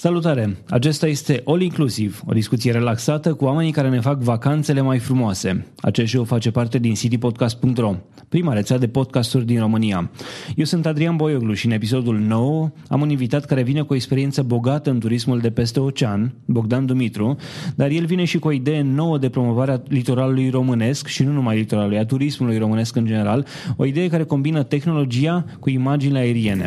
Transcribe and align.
Salutare! 0.00 0.56
Acesta 0.68 1.06
este 1.06 1.42
All 1.44 1.60
Inclusive, 1.60 2.14
o 2.26 2.32
discuție 2.32 2.72
relaxată 2.72 3.34
cu 3.34 3.44
oamenii 3.44 3.72
care 3.72 3.88
ne 3.88 4.00
fac 4.00 4.20
vacanțele 4.20 4.80
mai 4.80 4.98
frumoase. 4.98 5.66
Acest 5.76 6.08
show 6.08 6.24
face 6.24 6.50
parte 6.50 6.78
din 6.78 6.94
citypodcast.ro, 6.94 7.94
prima 8.28 8.52
rețea 8.52 8.78
de 8.78 8.88
podcasturi 8.88 9.44
din 9.44 9.60
România. 9.60 10.10
Eu 10.56 10.64
sunt 10.64 10.86
Adrian 10.86 11.16
Boioglu 11.16 11.52
și 11.52 11.66
în 11.66 11.72
episodul 11.72 12.18
9 12.18 12.70
am 12.88 13.00
un 13.00 13.10
invitat 13.10 13.44
care 13.44 13.62
vine 13.62 13.82
cu 13.82 13.92
o 13.92 13.96
experiență 13.96 14.42
bogată 14.42 14.90
în 14.90 14.98
turismul 14.98 15.38
de 15.38 15.50
peste 15.50 15.80
ocean, 15.80 16.34
Bogdan 16.44 16.86
Dumitru, 16.86 17.36
dar 17.74 17.90
el 17.90 18.04
vine 18.04 18.24
și 18.24 18.38
cu 18.38 18.48
o 18.48 18.52
idee 18.52 18.82
nouă 18.82 19.18
de 19.18 19.28
promovare 19.28 19.72
a 19.72 19.80
litoralului 19.88 20.50
românesc 20.50 21.06
și 21.06 21.22
nu 21.22 21.32
numai 21.32 21.56
litoralului, 21.56 21.98
a 21.98 22.04
turismului 22.04 22.58
românesc 22.58 22.96
în 22.96 23.06
general, 23.06 23.46
o 23.76 23.84
idee 23.84 24.08
care 24.08 24.24
combină 24.24 24.62
tehnologia 24.62 25.44
cu 25.60 25.70
imaginile 25.70 26.18
aeriene. 26.18 26.66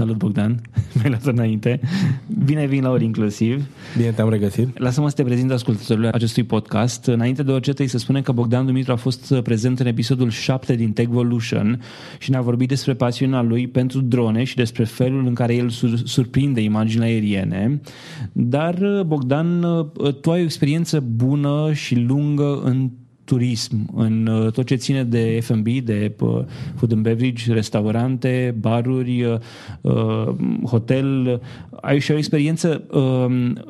Salut 0.00 0.16
Bogdan, 0.16 0.60
mi-ai 0.94 1.08
luat 1.08 1.24
înainte. 1.24 1.80
Bine 2.44 2.66
vin 2.66 2.82
la 2.82 2.90
ori 2.90 3.04
inclusiv. 3.04 3.66
Bine 3.96 4.10
te-am 4.10 4.30
regăsit. 4.30 4.78
Lasă-mă 4.78 5.08
să 5.08 5.14
te 5.14 5.22
prezint 5.22 5.50
ascultătorilor 5.50 6.14
acestui 6.14 6.42
podcast. 6.42 7.06
Înainte 7.06 7.42
de 7.42 7.50
orice 7.50 7.70
trebuie 7.70 7.88
să 7.88 7.98
spunem 7.98 8.22
că 8.22 8.32
Bogdan 8.32 8.66
Dumitru 8.66 8.92
a 8.92 8.96
fost 8.96 9.34
prezent 9.34 9.80
în 9.80 9.86
episodul 9.86 10.30
7 10.30 10.74
din 10.74 10.92
Techvolution 10.92 11.80
și 12.18 12.30
ne-a 12.30 12.40
vorbit 12.40 12.68
despre 12.68 12.94
pasiunea 12.94 13.42
lui 13.42 13.68
pentru 13.68 14.00
drone 14.00 14.44
și 14.44 14.56
despre 14.56 14.84
felul 14.84 15.26
în 15.26 15.34
care 15.34 15.54
el 15.54 15.68
sur- 15.68 16.02
surprinde 16.04 16.60
imaginile 16.60 17.04
aeriene. 17.04 17.80
Dar, 18.32 19.02
Bogdan, 19.06 19.60
tu 20.20 20.30
ai 20.30 20.40
o 20.40 20.44
experiență 20.44 21.00
bună 21.00 21.72
și 21.72 21.94
lungă 21.94 22.60
în 22.64 22.90
turism, 23.30 23.90
în 23.94 24.26
uh, 24.26 24.52
tot 24.52 24.66
ce 24.66 24.74
ține 24.74 25.04
de 25.04 25.38
F&B, 25.42 25.66
de 25.66 26.12
uh, 26.20 26.44
food 26.76 26.92
and 26.92 27.02
beverage, 27.02 27.52
restaurante, 27.52 28.54
baruri, 28.58 29.24
uh, 29.80 30.28
hotel. 30.64 31.40
Ai 31.80 31.98
și 31.98 32.12
o 32.12 32.16
experiență 32.16 32.82
um, 32.90 33.64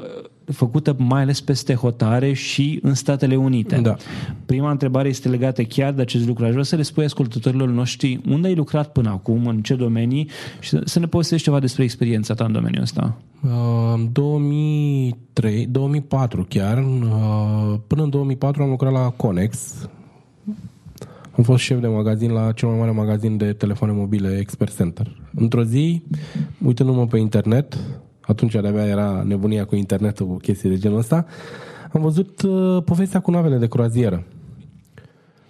făcută 0.53 0.95
mai 0.99 1.23
ales 1.23 1.41
peste 1.41 1.75
hotare 1.75 2.33
și 2.33 2.79
în 2.83 2.95
Statele 2.95 3.37
Unite. 3.37 3.77
Da. 3.77 3.97
Prima 4.47 4.71
întrebare 4.71 5.09
este 5.09 5.29
legată 5.29 5.63
chiar 5.63 5.93
de 5.93 6.01
acest 6.01 6.27
lucru. 6.27 6.45
Aș 6.45 6.51
vrea 6.51 6.63
să 6.63 6.77
le 6.77 6.83
spui 6.83 7.05
ascultătorilor 7.05 7.69
noștri 7.69 8.21
unde 8.29 8.49
ai 8.49 8.55
lucrat 8.55 8.93
până 8.93 9.11
acum, 9.11 9.47
în 9.47 9.63
ce 9.63 9.75
domenii 9.75 10.29
și 10.61 10.79
să 10.85 10.99
ne 10.99 11.07
povestești 11.07 11.45
ceva 11.45 11.61
despre 11.61 11.83
experiența 11.83 12.35
ta 12.35 12.45
în 12.45 12.53
domeniul 12.53 12.83
ăsta. 12.83 13.17
În 13.95 14.09
2003, 14.13 15.67
2004 15.67 16.47
chiar, 16.49 16.79
uh, 16.79 17.79
până 17.87 18.03
în 18.03 18.11
2004 18.11 18.63
am 18.63 18.69
lucrat 18.69 18.93
la 18.93 19.09
Conex. 19.17 19.75
Am 21.37 21.43
fost 21.43 21.63
șef 21.63 21.81
de 21.81 21.87
magazin 21.87 22.31
la 22.31 22.53
cel 22.53 22.69
mai 22.69 22.79
mare 22.79 22.91
magazin 22.91 23.37
de 23.37 23.53
telefoane 23.53 23.93
mobile 23.93 24.39
Expert 24.39 24.77
Center. 24.77 25.17
Într-o 25.35 25.63
zi, 25.65 26.03
uitându-mă 26.65 27.07
pe 27.07 27.19
internet, 27.19 27.79
atunci 28.31 28.53
de-abia 28.53 28.87
era 28.87 29.23
nebunia 29.27 29.65
cu 29.65 29.77
internetul, 29.77 30.27
cu 30.27 30.37
chestii 30.37 30.69
de 30.69 30.79
genul 30.79 30.99
ăsta, 30.99 31.27
am 31.93 32.01
văzut 32.01 32.43
uh, 32.43 32.83
povestea 32.85 33.21
cu 33.21 33.31
navele 33.31 33.57
de 33.57 33.67
croazieră. 33.67 34.25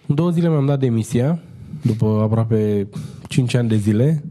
În 0.07 0.15
două 0.15 0.31
zile 0.31 0.49
mi-am 0.49 0.67
dat 0.67 0.79
demisia, 0.79 1.39
după 1.83 2.21
aproape 2.23 2.89
5 3.29 3.55
ani 3.55 3.69
de 3.69 3.77
zile. 3.77 4.25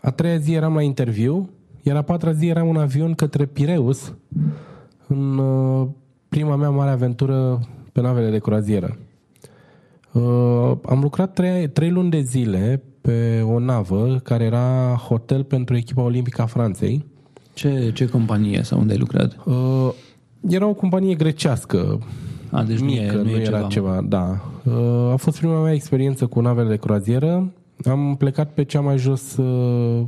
A 0.00 0.10
treia 0.10 0.36
zi 0.36 0.52
eram 0.52 0.74
la 0.74 0.82
interviu, 0.82 1.50
iar 1.82 1.96
a 1.96 2.02
patra 2.02 2.32
zi 2.32 2.46
eram 2.46 2.68
un 2.68 2.76
avion 2.76 3.14
către 3.14 3.46
Pireus, 3.46 4.14
în 5.06 5.38
uh, 5.38 5.88
prima 6.28 6.56
mea 6.56 6.70
mare 6.70 6.90
aventură 6.90 7.60
pe 7.92 8.00
navele 8.00 8.30
de 8.30 8.38
croazieră. 8.38 8.96
Uh, 10.12 10.72
am 10.84 11.00
lucrat 11.00 11.32
trei, 11.32 11.68
trei 11.68 11.90
luni 11.90 12.10
de 12.10 12.20
zile 12.20 12.82
pe 13.00 13.40
o 13.40 13.58
navă 13.58 14.20
care 14.22 14.44
era 14.44 14.94
hotel 15.08 15.44
pentru 15.44 15.76
echipa 15.76 16.02
olimpică 16.02 16.42
a 16.42 16.46
Franței. 16.46 17.09
Ce, 17.60 17.90
ce 17.94 18.06
companie 18.06 18.62
sau 18.62 18.78
unde 18.78 18.92
ai 18.92 18.98
lucrat? 18.98 19.36
Uh, 19.44 19.92
era 20.48 20.66
o 20.66 20.74
companie 20.74 21.14
grecească, 21.14 21.98
A, 22.50 22.62
deci 22.62 22.80
mică, 22.80 23.14
nu, 23.14 23.28
e, 23.28 23.32
nu, 23.32 23.38
e 23.38 23.40
era 23.40 23.56
ceva. 23.56 23.68
ceva, 23.68 24.00
da. 24.08 24.40
Uh, 24.64 25.12
a 25.12 25.16
fost 25.16 25.38
prima 25.38 25.62
mea 25.62 25.72
experiență 25.72 26.26
cu 26.26 26.40
navele 26.40 26.68
de 26.68 26.76
croazieră. 26.76 27.52
Am 27.84 28.14
plecat 28.18 28.52
pe 28.52 28.64
cea 28.64 28.80
mai 28.80 28.98
jos 28.98 29.36
uh, 29.36 30.02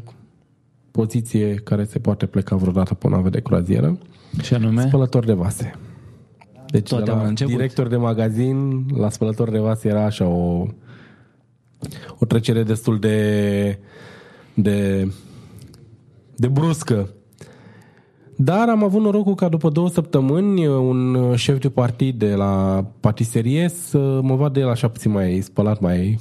poziție 0.91 1.55
care 1.55 1.85
se 1.85 1.99
poate 1.99 2.27
pleca 2.27 2.57
vreodată 2.57 2.95
pe 2.95 3.07
o 3.07 3.11
navă 3.11 3.29
de 3.29 3.41
croazieră. 3.41 3.99
Și 4.43 4.55
anume? 4.55 4.83
Spălător 4.83 5.25
de 5.25 5.33
vase. 5.33 5.75
Deci 6.67 6.89
Toate 6.89 7.05
de 7.05 7.11
au 7.11 7.17
la 7.17 7.27
început. 7.27 7.53
director 7.53 7.89
de 7.89 7.97
magazin 7.97 8.87
la 8.97 9.11
spălător 9.11 9.51
de 9.51 9.59
vase 9.59 9.89
era 9.89 10.05
așa 10.05 10.27
o, 10.27 10.67
o 12.19 12.25
trecere 12.27 12.63
destul 12.63 12.99
de, 12.99 13.79
de, 14.55 15.09
de 16.37 16.49
bruscă. 16.49 17.09
Dar 18.45 18.69
am 18.69 18.85
avut 18.85 19.03
norocul 19.03 19.35
ca 19.35 19.49
după 19.49 19.69
două 19.69 19.89
săptămâni 19.89 20.67
un 20.67 21.35
șef 21.37 21.59
de 21.59 21.69
partid 21.69 22.19
de 22.19 22.35
la 22.35 22.85
patiserie 23.01 23.69
să 23.69 24.21
mă 24.23 24.35
vadă 24.35 24.61
el 24.61 24.69
așa 24.69 24.89
puțin 24.89 25.11
mai 25.11 25.41
spălat, 25.41 25.81
mai, 25.81 26.19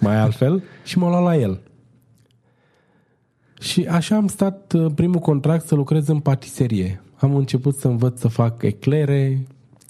mai 0.00 0.16
altfel 0.16 0.62
și 0.84 0.98
m-a 0.98 1.08
luat 1.08 1.22
la 1.22 1.36
el. 1.36 1.60
Și 3.60 3.86
așa 3.90 4.16
am 4.16 4.26
stat 4.26 4.72
uh, 4.72 4.92
primul 4.94 5.20
contract 5.20 5.66
să 5.66 5.74
lucrez 5.74 6.08
în 6.08 6.18
patiserie. 6.18 7.02
Am 7.16 7.34
început 7.34 7.76
să 7.76 7.88
învăț 7.88 8.20
să 8.20 8.28
fac 8.28 8.62
eclere, 8.62 9.46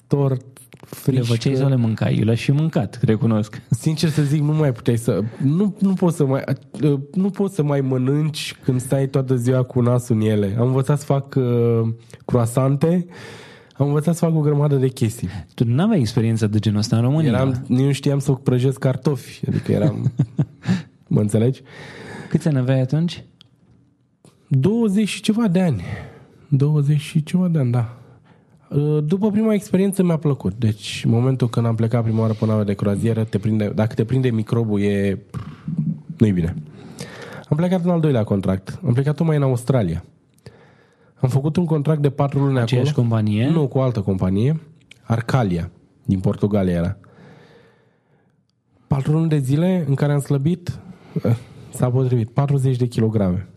tort, 0.07 0.56
Le 1.05 1.19
făceai 1.19 1.37
frișcă. 1.37 1.59
sau 1.59 1.69
le 1.69 1.75
mâncai? 1.75 2.15
Eu 2.17 2.23
le-aș 2.23 2.39
și 2.39 2.51
mâncat, 2.51 2.99
recunosc. 3.01 3.61
Sincer 3.69 4.09
să 4.09 4.21
zic, 4.21 4.41
nu 4.41 4.53
mai 4.53 4.71
puteai 4.71 4.97
să... 4.97 5.23
Nu, 5.43 5.75
nu, 5.79 5.93
poți 5.93 6.15
să 6.15 6.25
mai, 6.25 6.43
uh, 6.81 6.99
nu 7.13 7.29
poți 7.29 7.55
să 7.55 7.63
mai 7.63 7.81
mănânci 7.81 8.55
când 8.63 8.81
stai 8.81 9.07
toată 9.07 9.35
ziua 9.35 9.63
cu 9.63 9.81
nasul 9.81 10.15
în 10.15 10.21
ele. 10.21 10.55
Am 10.59 10.67
învățat 10.67 10.99
să 10.99 11.05
fac 11.05 11.35
uh, 11.35 11.81
croasante, 12.25 13.05
am 13.73 13.87
învățat 13.87 14.15
să 14.15 14.25
fac 14.25 14.35
o 14.35 14.39
grămadă 14.39 14.75
de 14.75 14.87
chestii. 14.87 15.29
Tu 15.53 15.65
nu 15.65 15.83
aveai 15.83 15.99
experiență 15.99 16.47
de 16.47 16.59
genul 16.59 16.79
ăsta 16.79 16.95
în 16.95 17.01
România. 17.01 17.31
Eram, 17.31 17.65
nu 17.67 17.91
știam 17.91 18.19
să 18.19 18.31
prăjesc 18.31 18.79
cartofi, 18.79 19.41
adică 19.47 19.71
eram... 19.71 20.11
mă 21.07 21.19
înțelegi? 21.19 21.61
Câți 22.29 22.47
ani 22.47 22.57
aveai 22.57 22.79
atunci? 22.79 23.23
20 24.47 25.07
și 25.07 25.21
ceva 25.21 25.47
de 25.47 25.61
ani. 25.61 25.83
20 26.47 26.99
și 26.99 27.23
ceva 27.23 27.47
de 27.47 27.59
ani, 27.59 27.71
da. 27.71 27.97
Uh, 28.69 29.03
După 29.03 29.31
prima 29.31 29.53
experiență 29.53 30.03
mi-a 30.03 30.17
plăcut. 30.17 30.53
Deci, 30.53 31.01
în 31.05 31.11
momentul 31.11 31.49
când 31.49 31.65
am 31.65 31.75
plecat 31.75 32.03
prima 32.03 32.21
oară 32.21 32.33
pe 32.33 32.45
navă 32.45 32.63
de 32.63 32.73
croazieră, 32.73 33.23
te 33.23 33.37
prinde, 33.37 33.71
dacă 33.75 33.93
te 33.93 34.05
prinde 34.05 34.29
microbul, 34.29 34.81
e... 34.81 35.19
nu-i 36.17 36.31
bine. 36.31 36.55
Am 37.49 37.57
plecat 37.57 37.83
în 37.83 37.89
al 37.89 37.99
doilea 37.99 38.23
contract. 38.23 38.79
Am 38.85 38.93
plecat 38.93 39.19
mai 39.19 39.35
în 39.35 39.43
Australia. 39.43 40.03
Am 41.15 41.29
făcut 41.29 41.55
un 41.55 41.65
contract 41.65 42.01
de 42.01 42.09
patru 42.09 42.39
luni 42.39 42.59
Aceeași 42.59 42.89
acolo. 42.91 43.07
companie? 43.07 43.49
Nu, 43.49 43.67
cu 43.67 43.77
o 43.77 43.81
altă 43.81 44.01
companie. 44.01 44.59
Arcalia, 45.03 45.69
din 46.05 46.19
Portugalia 46.19 46.73
era. 46.73 46.97
Patru 48.87 49.11
luni 49.11 49.29
de 49.29 49.37
zile 49.37 49.85
în 49.87 49.95
care 49.95 50.13
am 50.13 50.19
slăbit, 50.19 50.79
eh, 51.23 51.35
s-a 51.69 51.89
potrivit, 51.89 52.29
40 52.29 52.77
de 52.77 52.85
kilograme. 52.85 53.47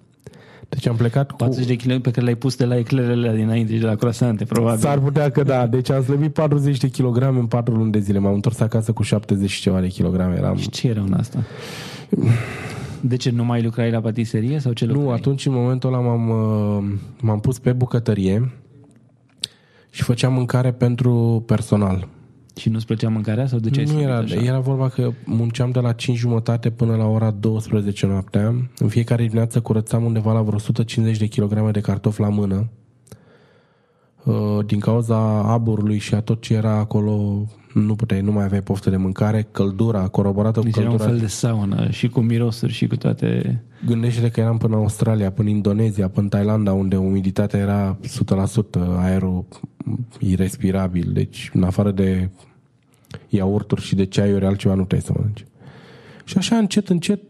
Deci 0.71 0.87
am 0.87 0.97
plecat 0.97 1.31
cu... 1.31 1.37
40 1.37 1.67
de 1.67 1.77
kg 1.77 2.01
pe 2.01 2.11
care 2.11 2.23
le-ai 2.23 2.35
pus 2.35 2.57
de 2.57 2.65
la 2.65 2.77
eclerele 2.77 3.35
dinainte 3.37 3.73
și 3.73 3.81
de 3.81 3.87
la 3.87 3.95
croasante, 3.95 4.45
probabil. 4.45 4.81
S-ar 4.81 4.99
putea 4.99 5.31
că 5.31 5.43
da. 5.43 5.67
Deci 5.67 5.91
am 5.91 6.03
slăbit 6.03 6.33
40 6.33 6.79
de 6.79 6.89
kilograme 6.89 7.39
în 7.39 7.47
4 7.47 7.75
luni 7.75 7.91
de 7.91 7.99
zile. 7.99 8.19
M-am 8.19 8.35
întors 8.35 8.61
acasă 8.61 8.93
cu 8.93 9.03
70 9.03 9.51
și 9.51 9.61
ceva 9.61 9.81
de 9.81 9.89
kilograme. 9.89 10.37
Eram... 10.37 10.57
Și 10.57 10.71
ce 10.71 10.89
era 10.89 11.01
în 11.01 11.13
asta? 11.13 11.39
De 13.01 13.17
ce 13.17 13.31
nu 13.31 13.45
mai 13.45 13.63
lucrai 13.63 13.91
la 13.91 14.01
patiserie 14.01 14.59
sau 14.59 14.73
ce 14.73 14.85
lucrai? 14.85 15.05
Nu, 15.05 15.11
atunci 15.11 15.47
în 15.47 15.53
momentul 15.53 15.95
ăla 15.95 16.03
m-am, 16.03 16.29
uh, 16.29 16.99
m-am 17.21 17.41
pus 17.41 17.59
pe 17.59 17.73
bucătărie 17.73 18.53
și 19.91 20.03
făceam 20.03 20.33
mâncare 20.33 20.73
pentru 20.73 21.43
personal. 21.47 22.09
Și 22.57 22.69
nu-ți 22.69 22.87
plăcea 22.87 23.09
mâncarea 23.09 23.47
sau 23.47 23.59
de 23.59 23.71
ce 23.71 23.79
ai 23.81 23.85
Nu 23.85 23.91
slăbit 23.91 24.09
era, 24.09 24.19
așa? 24.19 24.35
era 24.35 24.59
vorba 24.59 24.89
că 24.89 25.13
munceam 25.25 25.71
de 25.71 25.81
la 25.81 25.93
5 25.93 26.19
jumătate 26.19 26.71
până 26.71 26.97
la 26.97 27.07
ora 27.07 27.31
12 27.31 28.07
noaptea. 28.07 28.55
În 28.79 28.89
fiecare 28.89 29.23
dimineață 29.23 29.61
curățam 29.61 30.05
undeva 30.05 30.33
la 30.33 30.41
vreo 30.43 30.55
150 30.55 31.19
de 31.19 31.27
kilograme 31.27 31.71
de 31.71 31.81
cartofi 31.81 32.21
la 32.21 32.29
mână. 32.29 32.69
Uh, 34.25 34.59
din 34.67 34.79
cauza 34.79 35.17
aburului 35.53 35.99
și 35.99 36.15
a 36.15 36.21
tot 36.21 36.41
ce 36.41 36.55
era 36.55 36.73
acolo, 36.73 37.47
nu 37.75 37.95
puteai, 37.95 38.21
nu 38.21 38.33
mai 38.33 38.45
aveai 38.45 38.63
poftă 38.63 38.91
de 38.91 38.97
mâncare, 38.97 39.49
căldura, 39.51 40.09
coroborată 40.09 40.61
Deci 40.61 40.73
cu 40.73 40.81
era 40.81 40.91
un 40.91 40.97
căldura. 40.97 41.17
fel 41.17 41.27
de 41.27 41.33
saună 41.33 41.91
și 41.91 42.09
cu 42.09 42.21
mirosuri 42.21 42.73
și 42.73 42.87
cu 42.87 42.97
toate... 42.97 43.63
Gândește-te 43.87 44.29
că 44.29 44.41
eram 44.41 44.59
până 44.59 44.75
în 44.75 44.81
Australia, 44.81 45.31
până 45.31 45.49
în 45.49 45.55
Indonezia, 45.55 46.09
până 46.09 46.23
în 46.23 46.29
Thailanda, 46.29 46.73
unde 46.73 46.97
umiditatea 46.97 47.61
era 47.61 47.99
100%, 48.77 48.81
aerul 48.97 49.45
irrespirabil, 50.19 51.11
deci 51.13 51.51
în 51.55 51.63
afară 51.63 51.91
de 51.91 52.31
iaurturi 53.29 53.83
și 53.83 53.95
de 53.95 54.05
ceaiuri, 54.05 54.45
altceva 54.47 54.75
nu 54.75 54.83
puteai 54.83 55.01
să 55.01 55.13
mănânci. 55.17 55.45
Și 56.25 56.39
așa, 56.39 56.57
încet, 56.57 56.89
încet, 56.89 57.21
uh, 57.21 57.30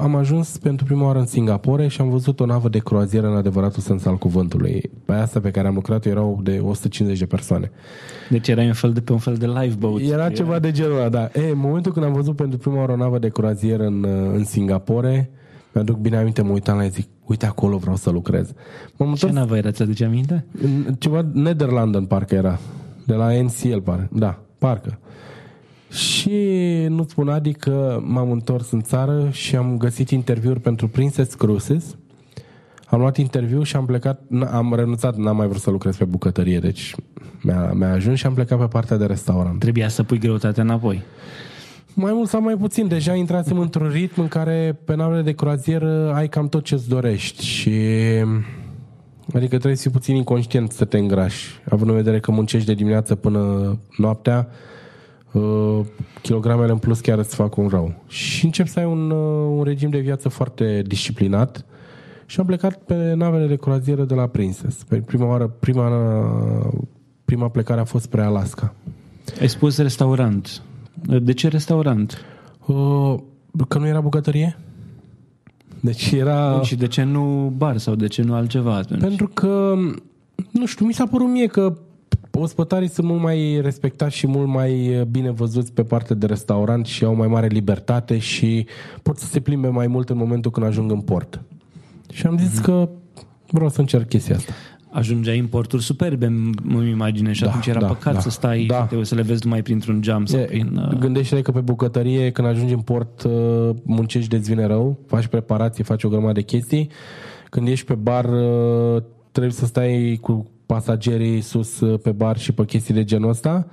am 0.00 0.14
ajuns 0.14 0.58
pentru 0.58 0.84
prima 0.84 1.04
oară 1.04 1.18
în 1.18 1.26
Singapore 1.26 1.88
și 1.88 2.00
am 2.00 2.08
văzut 2.08 2.40
o 2.40 2.46
navă 2.46 2.68
de 2.68 2.78
croazieră 2.78 3.26
în 3.26 3.36
adevăratul 3.36 3.82
sens 3.82 4.04
al 4.04 4.16
cuvântului. 4.16 4.90
Pe 5.04 5.12
asta 5.12 5.40
pe 5.40 5.50
care 5.50 5.68
am 5.68 5.74
lucrat 5.74 6.04
erau 6.04 6.40
de 6.42 6.58
150 6.62 7.18
de 7.18 7.26
persoane. 7.26 7.70
Deci 8.30 8.48
era 8.48 8.62
un 8.62 8.72
fel 8.72 8.92
de, 8.92 9.00
pe 9.00 9.12
un 9.12 9.18
fel 9.18 9.34
de 9.34 9.46
lifeboat. 9.46 10.00
Era 10.00 10.30
ceva 10.30 10.58
de 10.58 10.70
genul 10.70 10.96
ăla, 10.96 11.08
da. 11.08 11.28
E, 11.34 11.50
în 11.50 11.58
momentul 11.58 11.92
când 11.92 12.04
am 12.04 12.12
văzut 12.12 12.36
pentru 12.36 12.58
prima 12.58 12.78
oară 12.78 12.92
o 12.92 12.96
navă 12.96 13.18
de 13.18 13.28
croazieră 13.28 13.84
în, 13.86 14.02
uh, 14.02 14.34
în 14.34 14.44
Singapore, 14.44 15.30
mi-aduc 15.72 15.96
bine 15.96 16.16
aminte, 16.16 16.42
mă 16.42 16.52
uitam 16.52 16.76
la 16.76 16.82
ea, 16.82 16.88
zic, 16.88 17.08
uite 17.24 17.46
acolo 17.46 17.76
vreau 17.76 17.96
să 17.96 18.10
lucrez. 18.10 18.52
M-am 18.96 19.14
Ce 19.14 19.24
întors 19.24 19.32
navă 19.32 19.56
era, 19.56 19.70
ți-aduce 19.70 20.04
aminte? 20.04 20.44
în 20.62 20.94
ceva 20.98 21.26
Netherlanden 21.32 22.04
parcă 22.04 22.34
era, 22.34 22.58
de 23.06 23.14
la 23.14 23.42
NCL 23.42 23.76
parcă, 23.76 24.08
da, 24.12 24.38
parcă. 24.58 24.98
Și 25.90 26.38
nu-ți 26.88 27.10
spun 27.10 27.28
Adi 27.28 27.52
că 27.52 28.00
m-am 28.02 28.30
întors 28.30 28.70
în 28.70 28.80
țară 28.80 29.28
și 29.30 29.56
am 29.56 29.76
găsit 29.76 30.10
interviuri 30.10 30.60
pentru 30.60 30.88
Princess 30.88 31.34
Cruises. 31.34 31.96
Am 32.86 33.00
luat 33.00 33.16
interviu 33.16 33.62
și 33.62 33.76
am 33.76 33.86
plecat, 33.86 34.20
n- 34.20 34.50
am 34.50 34.74
renunțat, 34.74 35.16
n-am 35.16 35.36
mai 35.36 35.46
vrut 35.46 35.60
să 35.60 35.70
lucrez 35.70 35.96
pe 35.96 36.04
bucătărie, 36.04 36.58
deci 36.58 36.94
mi-a, 37.42 37.72
mi-a 37.72 37.92
ajuns 37.92 38.18
și 38.18 38.26
am 38.26 38.34
plecat 38.34 38.58
pe 38.58 38.66
partea 38.66 38.96
de 38.96 39.06
restaurant. 39.06 39.58
Trebuia 39.58 39.88
să 39.88 40.02
pui 40.02 40.18
greutatea 40.18 40.62
înapoi. 40.62 41.02
Mai 41.94 42.12
mult 42.12 42.28
sau 42.28 42.40
mai 42.40 42.56
puțin, 42.56 42.88
deja 42.88 43.14
intrasem 43.14 43.58
într-un 43.58 43.88
ritm 43.88 44.20
în 44.20 44.28
care 44.28 44.78
pe 44.84 44.94
navele 44.94 45.22
de 45.22 45.32
croazieră 45.32 46.12
ai 46.14 46.28
cam 46.28 46.48
tot 46.48 46.64
ce-ți 46.64 46.88
dorești 46.88 47.44
și 47.44 47.70
adică 49.34 49.48
trebuie 49.48 49.76
să 49.76 49.82
fii 49.82 49.90
puțin 49.90 50.16
inconștient 50.16 50.72
să 50.72 50.84
te 50.84 50.98
îngrași, 50.98 51.60
având 51.70 51.90
în 51.90 51.96
vedere 51.96 52.20
că 52.20 52.30
muncești 52.30 52.66
de 52.66 52.74
dimineață 52.74 53.14
până 53.14 53.76
noaptea, 53.96 54.48
uh, 54.48 54.54
kilogramele 56.22 56.72
în 56.72 56.78
plus 56.78 57.00
chiar 57.00 57.18
îți 57.18 57.34
fac 57.34 57.56
un 57.56 57.68
rău. 57.68 57.94
Și 58.06 58.44
încep 58.44 58.66
să 58.66 58.78
ai 58.78 58.84
un, 58.84 59.10
uh, 59.10 59.56
un 59.56 59.62
regim 59.62 59.90
de 59.90 59.98
viață 59.98 60.28
foarte 60.28 60.82
disciplinat 60.86 61.64
și 62.26 62.40
am 62.40 62.46
plecat 62.46 62.76
pe 62.76 63.14
navele 63.14 63.46
de 63.46 63.56
croazieră 63.56 64.04
de 64.04 64.14
la 64.14 64.26
Princess. 64.26 64.82
Pe 64.82 64.96
prima 64.96 65.26
oară, 65.26 65.46
prima, 65.46 65.90
prima 67.24 67.48
plecare 67.48 67.80
a 67.80 67.84
fost 67.84 68.04
spre 68.04 68.22
Alaska. 68.22 68.74
Ai 69.40 69.48
spus 69.48 69.78
restaurant. 69.78 70.62
De 71.20 71.32
ce 71.32 71.48
restaurant? 71.48 72.24
Uh, 72.66 73.14
că 73.68 73.78
nu 73.78 73.86
era 73.86 74.00
bucătărie? 74.00 74.56
Deci 75.80 76.10
era... 76.10 76.60
Și 76.62 76.76
de 76.76 76.86
ce 76.86 77.02
nu 77.02 77.52
bar 77.56 77.76
sau 77.76 77.94
de 77.94 78.06
ce 78.06 78.22
nu 78.22 78.34
altceva 78.34 78.74
atunci? 78.74 79.00
Pentru 79.00 79.28
că, 79.28 79.74
nu 80.50 80.66
știu, 80.66 80.86
mi 80.86 80.92
s-a 80.92 81.06
părut 81.06 81.28
mie 81.28 81.46
că 81.46 81.76
ospătarii 82.30 82.88
sunt 82.88 83.06
mult 83.06 83.20
mai 83.22 83.60
respectați 83.62 84.16
și 84.16 84.26
mult 84.26 84.48
mai 84.48 85.04
bine 85.10 85.30
văzuți 85.30 85.72
pe 85.72 85.82
partea 85.82 86.16
de 86.16 86.26
restaurant 86.26 86.86
și 86.86 87.04
au 87.04 87.14
mai 87.14 87.26
mare 87.26 87.46
libertate 87.46 88.18
și 88.18 88.66
pot 89.02 89.18
să 89.18 89.26
se 89.26 89.40
plimbe 89.40 89.68
mai 89.68 89.86
mult 89.86 90.10
în 90.10 90.16
momentul 90.16 90.50
când 90.50 90.66
ajung 90.66 90.90
în 90.90 91.00
port. 91.00 91.42
Și 92.12 92.26
am 92.26 92.38
zis 92.38 92.58
că 92.58 92.88
vreau 93.50 93.68
să 93.68 93.80
încerc 93.80 94.08
chestia 94.08 94.36
asta. 94.36 94.52
Ajungeai 94.90 95.38
în 95.38 95.46
porturi 95.46 95.82
superbe, 95.82 96.26
îmi 96.26 96.90
imaginez, 96.90 97.34
și 97.34 97.42
Da, 97.42 97.48
atunci 97.48 97.66
era 97.66 97.80
da, 97.80 97.86
păcat 97.86 98.12
da. 98.12 98.20
să 98.20 98.30
stai 98.30 98.64
Da. 98.64 98.88
și 98.90 98.96
te, 98.96 99.04
să 99.04 99.14
le 99.14 99.22
vezi 99.22 99.44
numai 99.44 99.62
printr-un 99.62 100.02
geam 100.02 100.24
sau 100.24 100.40
E, 100.40 100.44
prin... 100.44 100.76
uh, 100.76 100.98
Gândește-te 100.98 101.42
că 101.42 101.50
pe 101.50 101.60
bucătărie, 101.60 102.30
când 102.30 102.48
ajungi 102.48 102.72
în 102.74 102.80
port, 102.80 103.22
uh, 103.22 103.70
muncești 103.82 104.28
de 104.28 104.36
vine 104.36 104.66
rău, 104.66 104.98
faci 105.06 105.26
preparații, 105.26 105.84
faci 105.84 106.04
o 106.04 106.08
grămadă 106.08 106.32
de 106.32 106.42
chestii. 106.42 106.90
Când 107.50 107.68
ești 107.68 107.86
pe 107.86 107.94
bar, 107.94 108.24
uh, 108.24 109.02
trebuie 109.32 109.52
să 109.52 109.66
stai 109.66 110.18
cu 110.20 110.46
pasagerii 110.66 111.40
sus 111.40 111.80
uh, 111.80 112.00
pe 112.02 112.12
bar 112.12 112.38
și 112.38 112.52
pe 112.52 112.64
chestii 112.64 112.94
de 112.94 113.04
genul 113.04 113.28
ăsta. 113.28 113.66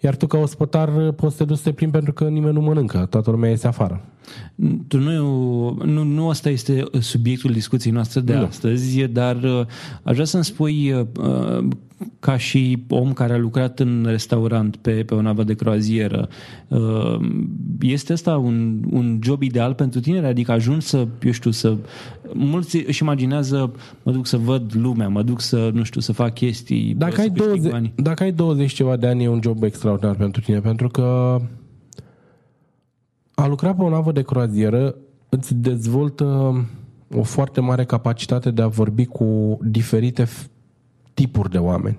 Iar 0.00 0.16
tu 0.16 0.26
ca 0.26 0.38
ospătar 0.38 0.96
uh, 0.96 1.14
poți 1.14 1.36
să 1.36 1.42
te 1.42 1.48
duci 1.48 1.56
să 1.56 1.62
te 1.62 1.72
plimbi 1.72 1.94
pentru 1.94 2.12
că 2.12 2.28
nimeni 2.28 2.54
nu 2.54 2.60
mănâncă, 2.60 3.06
toată 3.10 3.30
lumea 3.30 3.50
iese 3.50 3.66
afară. 3.66 4.04
Tu 4.88 4.98
nu, 4.98 5.70
nu, 5.84 6.02
nu 6.02 6.28
asta 6.28 6.48
este 6.48 6.84
subiectul 7.00 7.50
discuției 7.52 7.92
noastre 7.92 8.20
de 8.20 8.34
Nu. 8.34 8.44
astăzi, 8.44 9.00
dar 9.02 9.36
uh, 9.42 9.66
aș 10.02 10.12
vrea 10.12 10.24
să-mi 10.24 10.44
spui, 10.44 10.92
uh, 10.92 11.68
ca 12.20 12.36
și 12.36 12.82
om 12.88 13.12
care 13.12 13.32
a 13.32 13.38
lucrat 13.38 13.80
în 13.80 14.06
restaurant 14.08 14.76
pe, 14.76 14.90
pe 14.90 15.14
o 15.14 15.20
navă 15.20 15.42
de 15.42 15.54
croazieră, 15.54 16.28
uh, 16.68 17.16
este 17.80 18.12
asta 18.12 18.36
un, 18.36 18.82
un 18.90 19.18
job 19.22 19.42
ideal 19.42 19.74
pentru 19.74 20.00
tine? 20.00 20.26
Adică 20.26 20.52
ajungi 20.52 20.86
să, 20.86 21.06
eu 21.22 21.32
știu, 21.32 21.50
să... 21.50 21.76
Mulți 22.34 22.76
își 22.86 23.02
imaginează, 23.02 23.72
mă 24.02 24.12
duc 24.12 24.26
să 24.26 24.36
văd 24.36 24.72
lumea, 24.74 25.08
mă 25.08 25.22
duc 25.22 25.40
să, 25.40 25.70
nu 25.74 25.82
știu, 25.82 26.00
să 26.00 26.12
fac 26.12 26.34
chestii, 26.34 26.94
Dacă 26.96 27.14
să 27.14 27.20
ai, 27.20 27.26
câștig 27.28 27.46
20, 27.46 27.70
bani. 27.70 27.92
dacă 27.96 28.22
ai 28.22 28.32
20 28.32 28.72
ceva 28.72 28.96
de 28.96 29.06
ani, 29.06 29.24
e 29.24 29.28
un 29.28 29.40
job 29.42 29.62
extraordinar 29.62 30.14
pentru 30.14 30.40
tine, 30.40 30.60
pentru 30.60 30.88
că 30.88 31.36
a 33.42 33.46
lucra 33.46 33.74
pe 33.74 33.82
o 33.82 33.88
navă 33.88 34.12
de 34.12 34.22
croazieră 34.22 34.94
îți 35.28 35.54
dezvoltă 35.54 36.24
o 37.14 37.22
foarte 37.22 37.60
mare 37.60 37.84
capacitate 37.84 38.50
de 38.50 38.62
a 38.62 38.66
vorbi 38.66 39.04
cu 39.04 39.58
diferite 39.62 40.24
f- 40.24 40.46
tipuri 41.14 41.50
de 41.50 41.58
oameni. 41.58 41.98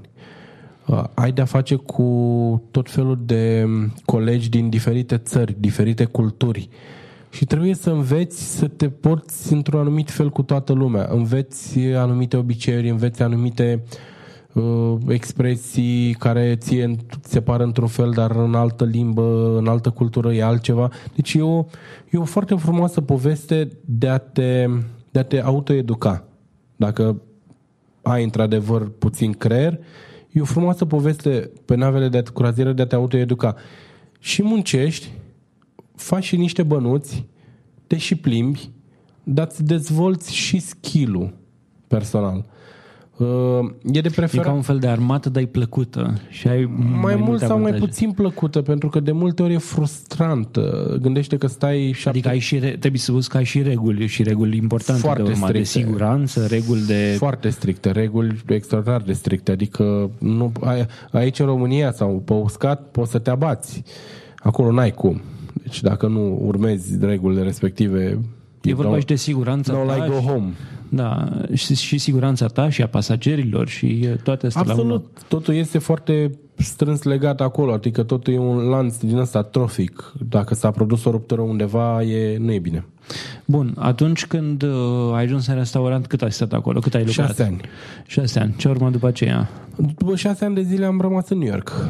Uh, 0.88 1.04
Ai 1.14 1.32
de-a 1.32 1.46
face 1.46 1.76
cu 1.76 2.62
tot 2.72 2.90
felul 2.92 3.20
de 3.26 3.66
colegi 4.06 4.50
din 4.50 4.70
diferite 4.70 5.18
țări, 5.18 5.56
diferite 5.60 6.06
culturi. 6.06 6.70
Și 7.30 7.46
trebuie 7.46 7.74
să 7.74 7.90
înveți 7.90 8.58
să 8.58 8.68
te 8.68 8.90
porți 8.90 9.54
într-un 9.54 9.80
anumit 9.80 10.12
fel 10.12 10.30
cu 10.30 10.42
toată 10.42 10.74
lumea. 10.74 11.08
Înveți 11.12 11.80
anumite 11.80 12.38
obiceiuri, 12.38 12.90
înveți 12.90 13.22
anumite 13.22 13.84
uh, 13.84 14.13
expresii 15.08 16.14
care 16.14 16.56
ție 16.56 16.96
ți 17.22 17.32
se 17.32 17.42
par 17.42 17.60
într-un 17.60 17.88
fel, 17.88 18.12
dar 18.12 18.32
în 18.32 18.56
altă 18.56 18.86
limbă, 18.86 19.58
în 19.58 19.68
altă 19.68 19.90
cultură 19.90 20.34
e 20.34 20.44
altceva. 20.44 20.90
Deci 21.16 21.34
e 21.34 21.42
o, 21.42 21.66
e 22.10 22.18
o 22.18 22.24
foarte 22.24 22.56
frumoasă 22.56 23.02
poveste 23.02 23.70
de 23.86 24.08
a 24.08 24.18
te, 24.18 24.66
de 25.12 25.20
a 25.20 25.24
te 25.24 25.42
autoeduca. 25.42 26.28
Dacă 26.76 27.22
ai 28.02 28.24
într-adevăr 28.24 28.90
puțin 28.90 29.32
creier, 29.32 29.80
e 30.32 30.42
o 30.42 30.46
frumoasă 30.46 30.86
poveste 30.86 31.52
pe 31.66 31.76
navele 31.76 32.10
de 32.10 32.24
croazieră 32.34 32.74
de 32.74 32.82
a 32.82 32.88
te 32.88 32.96
autoeduca. 32.96 33.56
Și 34.20 34.44
muncești, 34.44 35.12
faci 35.96 36.24
și 36.24 36.38
niște 36.38 36.64
bănuți, 36.64 37.26
te 37.88 37.98
și 37.98 38.16
plimbi, 38.16 38.70
dar 39.24 39.48
îți 39.50 39.64
dezvolți 39.64 40.34
și 40.34 40.60
skill-ul 40.60 41.34
personal. 41.88 42.46
Uh, 43.18 43.28
E 43.92 44.02
de 44.02 44.08
E 44.08 44.12
preferat 44.16 44.46
ca 44.46 44.52
un 44.52 44.62
fel 44.62 44.80
de 44.80 44.88
armată, 44.88 45.30
dar 45.30 45.42
e 45.42 45.46
plăcută 45.46 46.14
și 46.30 46.48
ai 46.48 46.66
mai, 46.66 46.88
mai 47.02 47.16
mult 47.16 47.28
multe 47.28 47.46
sau 47.46 47.56
mai 47.60 47.68
avantaje. 47.68 47.86
puțin 47.92 48.12
plăcută, 48.12 48.62
pentru 48.62 48.90
că 48.90 49.00
de 49.00 49.12
multe 49.12 49.44
ori 49.44 49.54
e 49.54 49.58
frustrant. 49.58 50.56
Uh, 50.56 50.64
Gândește 51.02 51.38
că 51.38 51.48
stai 51.48 51.92
șapte... 51.96 52.10
Adică 52.10 52.30
ai 52.30 52.40
și, 52.40 52.60
re- 52.60 52.76
trebuie 52.80 53.00
să 53.02 53.12
văd 53.12 53.24
că 53.26 53.38
ai 53.38 53.44
și 53.44 53.62
reguli 53.62 54.06
și 54.08 54.24
reguli 54.24 54.58
importante 54.58 55.02
Foarte 55.02 55.24
de 55.24 55.30
urmat, 55.32 55.52
de 55.52 55.64
stricte. 55.64 55.88
siguranță, 55.88 56.46
reguli 56.46 56.82
de... 56.86 57.16
Foarte 57.18 57.50
stricte, 57.50 57.92
reguli 57.92 58.42
extraordinar 58.48 59.02
de 59.02 59.14
stricte. 59.14 59.52
Adică 59.52 60.10
nu, 60.18 60.52
ai, 60.62 60.86
aici 61.12 61.40
în 61.40 61.46
România 61.46 61.92
sau 61.92 62.22
pe 62.26 62.34
uscat 62.34 62.82
poți 62.92 63.12
să 63.12 63.18
te 63.20 63.30
abați. 63.30 63.84
Acolo 64.38 64.72
n-ai 64.72 64.92
cum. 64.92 65.22
Deci 65.64 65.82
dacă 65.82 66.08
nu 66.08 66.40
urmezi 66.46 66.98
regulile 67.06 67.42
respective... 67.42 68.20
E 68.62 68.74
vorba 68.74 68.96
don't- 68.96 69.00
și 69.00 69.06
de 69.06 69.16
siguranța 69.16 69.74
No 69.74 69.84
ta. 69.86 69.96
like 69.96 70.08
go 70.08 70.20
și- 70.20 70.26
home. 70.28 70.52
Da, 70.96 71.28
și, 71.54 71.76
și 71.76 71.98
siguranța 71.98 72.48
ta 72.48 72.70
și 72.70 72.82
a 72.82 72.88
pasagerilor 72.88 73.68
și 73.68 74.08
uh, 74.12 74.18
toate 74.24 74.46
astea 74.46 74.64
la 74.66 74.74
unul. 74.74 74.84
Absolut. 74.84 75.22
Totul 75.28 75.54
este 75.54 75.78
foarte 75.78 76.32
strâns 76.56 77.04
legat 77.04 77.42
acolo. 77.42 77.74
Adică 77.74 78.04
totul 78.04 78.34
e 78.34 78.38
un 78.38 78.58
lanț 78.58 78.98
din 78.98 79.18
ăsta 79.18 79.42
trofic. 79.42 80.14
Dacă 80.30 80.54
s-a 80.56 80.72
produs 80.72 81.04
o 81.04 81.12
ruptură 81.12 81.42
undeva, 81.42 82.04
e, 82.04 82.38
nu 82.38 82.52
e 82.52 82.60
bine. 82.60 82.86
Bun, 83.46 83.74
atunci 83.78 84.26
când 84.26 84.62
uh, 84.62 85.14
ai 85.14 85.24
ajuns 85.24 85.48
în 85.48 85.56
restaurant, 85.56 86.08
cât 86.08 86.22
ai 86.22 86.32
stat 86.32 86.54
acolo? 86.54 86.80
Cât 86.80 86.94
ai 86.94 87.06
lucrat? 87.06 87.28
Șase 87.28 87.44
ani. 87.44 87.62
Șase 88.08 88.40
ani. 88.40 88.56
Ce 88.58 88.70
urmă 88.70 88.90
după 88.90 89.08
aceea? 89.08 89.50
După 89.76 90.16
șase 90.16 90.46
ani 90.46 90.56
de 90.56 90.62
zile 90.62 90.86
am 90.86 91.02
rămas 91.02 91.30
în 91.30 91.38
New 91.38 91.48
York. 91.48 91.90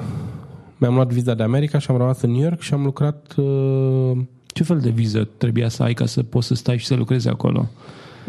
Mi-am 0.78 0.94
luat 0.94 1.12
viza 1.12 1.34
de 1.34 1.44
America 1.44 1.80
și 1.80 1.92
am 1.92 1.98
rămas 1.98 2.22
în 2.22 2.32
New 2.32 2.42
York 2.42 2.62
și 2.62 2.74
am 2.74 2.84
lucrat... 2.84 3.34
Uh, 3.36 4.18
Ce 4.46 4.64
fel 4.64 4.80
de 4.80 4.90
viză 4.90 5.28
trebuia 5.38 5.70
să 5.70 5.84
ai 5.84 5.94
ca 5.94 6.06
să 6.06 6.24
poți 6.24 6.48
să 6.48 6.54
stai 6.54 6.78
și 6.78 6.86
să 6.86 6.96
lucrezi 6.96 7.28
acolo? 7.28 7.70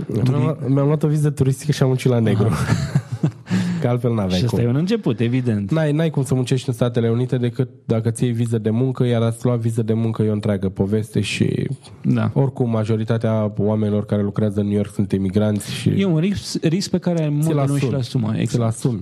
Mi-am, 0.07 0.43
luat, 0.43 0.69
mi-am 0.69 0.87
luat 0.87 1.03
o 1.03 1.09
viză 1.09 1.31
turistică 1.31 1.73
și 1.73 1.83
am 1.83 1.89
muncit 1.89 2.11
la 2.11 2.19
negru. 2.19 2.49
că 3.81 3.89
altfel 3.89 4.15
n-aveai 4.15 4.39
Și 4.39 4.45
asta 4.45 4.57
cum. 4.57 4.67
e 4.67 4.69
un 4.69 4.77
început, 4.77 5.21
evident. 5.21 5.71
N-ai, 5.71 5.93
n-ai 5.93 6.11
cum 6.11 6.25
să 6.25 6.35
muncești 6.35 6.69
în 6.69 6.75
Statele 6.75 7.09
Unite 7.09 7.37
decât 7.37 7.69
dacă 7.85 8.11
ți 8.11 8.25
iei 8.25 8.33
viză 8.33 8.59
de 8.59 8.71
muncă, 8.71 9.05
iar 9.07 9.23
ați 9.23 9.45
lua 9.45 9.57
viză 9.57 9.83
de 9.83 9.93
muncă 9.93 10.23
e 10.23 10.29
o 10.29 10.33
întreagă 10.33 10.69
poveste 10.69 11.21
și 11.21 11.69
Da. 12.03 12.31
oricum 12.35 12.71
majoritatea 12.71 13.53
oamenilor 13.59 14.05
care 14.07 14.23
lucrează 14.23 14.61
în 14.61 14.67
New 14.67 14.77
York 14.77 14.91
sunt 14.93 15.13
emigranți 15.13 15.73
și 15.73 15.89
E 15.89 16.05
un 16.05 16.19
risc, 16.19 16.65
risc 16.65 16.91
pe 16.91 16.99
care 16.99 17.19
ți-l 17.19 17.31
mulți 17.31 17.53
nu 17.53 17.61
asumi. 17.61 17.79
și-l 17.79 17.95
asumă. 17.95 18.29
Ți-l 18.31 18.41
Exact. 18.41 18.63
asumi. 18.69 19.01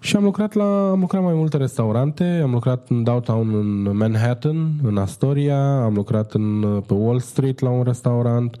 Și 0.00 0.16
am 0.16 0.22
lucrat 0.24 0.52
la 0.54 0.90
am 0.90 1.00
lucrat 1.00 1.22
mai 1.22 1.34
multe 1.34 1.56
restaurante, 1.56 2.40
am 2.42 2.50
lucrat 2.50 2.86
în 2.88 3.02
downtown 3.02 3.54
în 3.54 3.96
Manhattan, 3.96 4.70
în 4.82 4.96
Astoria, 4.96 5.82
am 5.82 5.94
lucrat 5.94 6.32
în, 6.32 6.64
pe 6.86 6.94
Wall 6.94 7.18
Street 7.20 7.60
la 7.60 7.70
un 7.70 7.82
restaurant, 7.82 8.56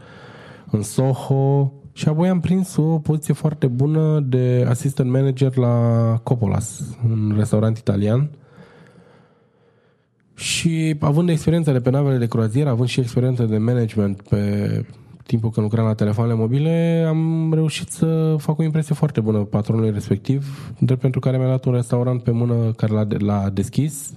în 0.70 0.82
Soho 0.82 1.72
și 1.92 2.08
apoi 2.08 2.28
am 2.28 2.40
prins 2.40 2.76
o 2.76 2.98
poziție 2.98 3.34
foarte 3.34 3.66
bună 3.66 4.20
de 4.20 4.66
assistant 4.68 5.10
manager 5.10 5.56
la 5.56 6.16
Coppolas, 6.22 6.96
un 7.04 7.32
restaurant 7.36 7.78
italian. 7.78 8.30
Și 10.34 10.96
având 11.00 11.28
experiență 11.28 11.72
de 11.72 11.80
pe 11.80 11.90
navele 11.90 12.18
de 12.18 12.26
croazieră, 12.26 12.68
având 12.68 12.88
și 12.88 13.00
experiență 13.00 13.44
de 13.44 13.58
management 13.58 14.22
pe 14.22 14.84
timpul 15.26 15.50
când 15.50 15.66
lucram 15.66 15.86
la 15.86 15.94
telefoanele 15.94 16.38
mobile, 16.38 17.04
am 17.08 17.52
reușit 17.54 17.88
să 17.88 18.34
fac 18.38 18.58
o 18.58 18.62
impresie 18.62 18.94
foarte 18.94 19.20
bună 19.20 19.38
patronului 19.38 19.90
respectiv, 19.90 20.72
drept 20.78 21.00
pentru 21.00 21.20
care 21.20 21.38
mi-a 21.38 21.46
dat 21.46 21.64
un 21.64 21.72
restaurant 21.72 22.22
pe 22.22 22.30
mână 22.30 22.72
care 22.76 22.92
l-a, 22.92 23.06
l-a 23.18 23.50
deschis 23.50 24.12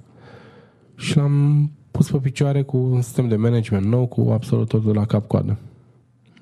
și 0.95 1.17
l-am 1.17 1.71
pus 1.91 2.11
pe 2.11 2.17
picioare 2.17 2.61
cu 2.61 2.77
un 2.77 3.01
sistem 3.01 3.27
de 3.27 3.35
management 3.35 3.85
nou, 3.85 4.05
cu 4.05 4.29
absolut 4.33 4.67
totul 4.67 4.91
de 4.91 4.97
la 4.99 5.05
cap-coadă. 5.05 5.57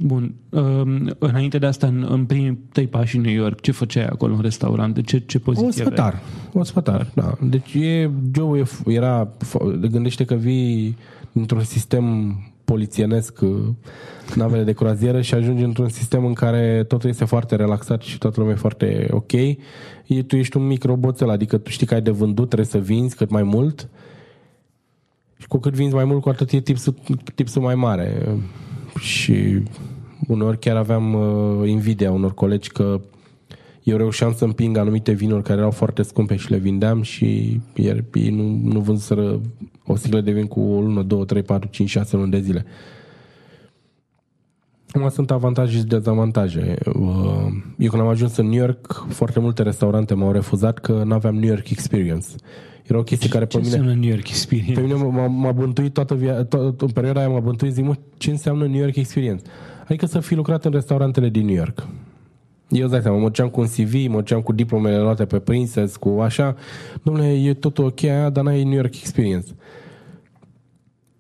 Bun. 0.04 0.34
Um, 0.50 1.16
înainte 1.20 1.58
de 1.58 1.66
asta, 1.66 1.88
în, 1.88 2.08
în 2.10 2.26
primii 2.26 2.60
tăi 2.72 2.88
pași 2.88 3.16
în 3.16 3.22
New 3.22 3.34
York, 3.34 3.62
ce 3.62 3.72
făceai 3.72 4.06
acolo 4.06 4.34
în 4.34 4.42
restaurant? 4.42 5.06
Ce, 5.06 5.20
ce 5.20 5.40
poziție 5.40 5.86
aveai? 5.86 5.86
Ospătar. 5.86 6.22
Ospătar, 6.54 7.12
da. 7.14 7.38
Deci 7.42 7.74
e, 7.74 8.10
Joe 8.36 8.60
e, 8.60 8.92
era, 8.92 9.28
gândește 9.92 10.26
că 10.26 10.36
vii 10.36 10.98
într-un 11.34 11.64
sistem 11.64 12.36
polițienesc, 12.66 13.42
uh, 13.42 13.50
navele 14.36 14.64
de 14.64 14.74
croazieră 14.74 15.22
și 15.22 15.34
ajungi 15.34 15.64
într-un 15.64 15.90
sistem 15.90 16.26
în 16.26 16.34
care 16.34 16.84
totul 16.88 17.10
este 17.10 17.26
foarte 17.26 17.56
relaxat 17.56 18.02
și 18.02 18.18
toată 18.18 18.40
lumea 18.40 18.56
e 18.56 18.58
foarte 18.58 19.08
ok. 19.12 19.32
E, 19.32 20.24
tu 20.28 20.36
ești 20.36 20.58
un 20.58 20.68
mic 20.68 20.84
roboțel, 20.84 21.30
adică 21.30 21.58
tu 21.58 21.70
știi 21.70 21.88
că 21.88 21.94
ai 21.94 22.02
de 22.02 22.12
vândut, 22.12 22.48
trebuie 22.48 22.68
să 22.68 22.78
vinzi 22.78 23.16
cât 23.16 23.30
mai 23.30 23.44
mult 23.44 23.90
și 25.38 25.48
cu 25.48 25.58
cât 25.58 25.74
vinzi 25.74 25.96
mai 25.96 26.06
mult, 26.06 26.22
cu 26.22 26.30
atât 26.30 26.52
e 26.52 26.60
tipsul, 26.60 26.96
tipsul 27.36 27.62
mai 27.62 27.76
mare. 27.76 28.38
Și 29.00 29.64
uneori 30.28 30.60
chiar 30.60 30.76
aveam 30.76 31.14
uh, 31.14 31.70
invidia 31.70 32.12
unor 32.12 32.34
colegi 32.34 32.70
că 32.70 33.02
eu 33.84 33.98
reușeam 33.98 34.34
să 34.34 34.44
împing 34.44 34.78
anumite 34.78 35.12
vinuri 35.12 35.44
care 35.44 35.60
erau 35.60 35.72
foarte 35.72 36.02
scumpe 36.02 36.36
și 36.36 36.52
le 36.52 36.58
vindeam 36.58 37.02
și 37.02 37.60
iar 37.76 38.04
ei 38.14 38.30
nu, 38.30 38.60
nu 38.64 38.80
vânzără 38.80 39.42
o 39.86 39.96
sticlă 39.96 40.22
de 40.22 40.32
vin 40.32 40.48
cu 40.48 40.60
o 40.60 40.82
lună, 40.82 41.02
două, 41.02 41.26
trei, 41.26 41.44
patru, 41.44 41.70
cinci, 41.72 41.90
șase 41.90 42.16
luni 42.16 42.32
de 42.32 42.40
zile. 42.40 42.66
Acum 44.92 45.10
sunt 45.10 45.32
avantaje 45.32 45.78
și 45.78 45.84
dezavantaje. 45.84 46.76
Uh, 46.86 47.48
Eu 47.78 47.90
când 47.90 48.02
am 48.02 48.08
ajuns 48.08 48.38
în 48.38 48.46
New 48.46 48.60
York, 48.60 49.06
foarte 49.10 49.40
multe 49.40 49.64
restaurante 49.64 50.14
m-au 50.14 50.32
refuzat 50.32 50.80
că 50.80 51.04
nu 51.06 51.14
aveam 51.14 51.36
New 51.36 51.50
York 51.50 51.70
experience. 51.70 52.28
Era 52.84 53.00
o 53.00 53.04
chestie 53.04 53.30
care 53.30 53.46
Ce 53.46 53.58
pe 53.58 53.64
mine... 53.64 53.76
înseamnă 53.76 54.00
New 54.00 54.10
York 54.10 54.30
Experience? 54.30 54.74
Pe 54.74 54.82
mine 54.82 54.94
m-a, 54.94 55.28
m-a 55.28 55.52
bântuit 55.52 55.94
toată 55.94 56.16
via, 56.16 56.46
to- 56.46 56.76
în 56.78 56.90
perioada 56.94 57.20
aia 57.20 57.30
m-a 57.30 57.40
bântuit, 57.40 57.74
zic, 57.74 57.86
mă, 57.86 57.96
ce 58.18 58.30
înseamnă 58.30 58.68
New 58.68 58.80
York 58.80 58.96
Experience? 58.96 59.44
Adică 59.92 60.06
să 60.06 60.20
fi 60.20 60.36
lucrat 60.36 60.66
în 60.66 60.72
restaurantele 60.72 61.30
din 61.30 61.46
New 61.46 61.56
York. 61.56 61.88
Eu 62.70 62.84
îți 62.84 62.92
dai 62.92 63.02
seama, 63.02 63.18
mă 63.18 63.28
duceam 63.28 63.50
cu 63.50 63.60
un 63.60 63.68
CV, 63.68 63.94
mă 64.08 64.16
duceam 64.16 64.42
cu 64.42 64.54
diplomele 64.54 65.00
luate 65.00 65.26
pe 65.26 65.40
Princess, 65.40 65.96
cu 65.96 66.10
așa. 66.10 66.56
Domnule, 67.04 67.28
e 67.28 67.54
totul 67.54 67.86
ok, 67.86 68.04
aia, 68.04 68.30
dar 68.30 68.44
n-ai 68.44 68.64
New 68.64 68.74
York 68.74 68.96
Experience. 68.96 69.48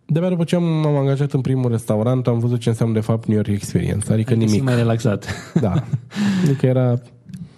De-abia 0.05 0.29
după 0.29 0.43
ce 0.43 0.55
am, 0.55 0.63
m-am 0.63 0.95
angajat 0.95 1.31
în 1.31 1.41
primul 1.41 1.71
restaurant, 1.71 2.27
am 2.27 2.39
văzut 2.39 2.59
ce 2.59 2.69
înseamnă 2.69 2.93
de 2.93 2.99
fapt 2.99 3.27
New 3.27 3.35
York 3.35 3.49
Experience. 3.49 4.13
Adică 4.13 4.33
Te 4.33 4.39
simți 4.39 4.53
nimic. 4.53 4.67
mai 4.67 4.75
relaxat. 4.75 5.51
Da. 5.61 5.83
Adică 6.43 6.65
era... 6.65 6.99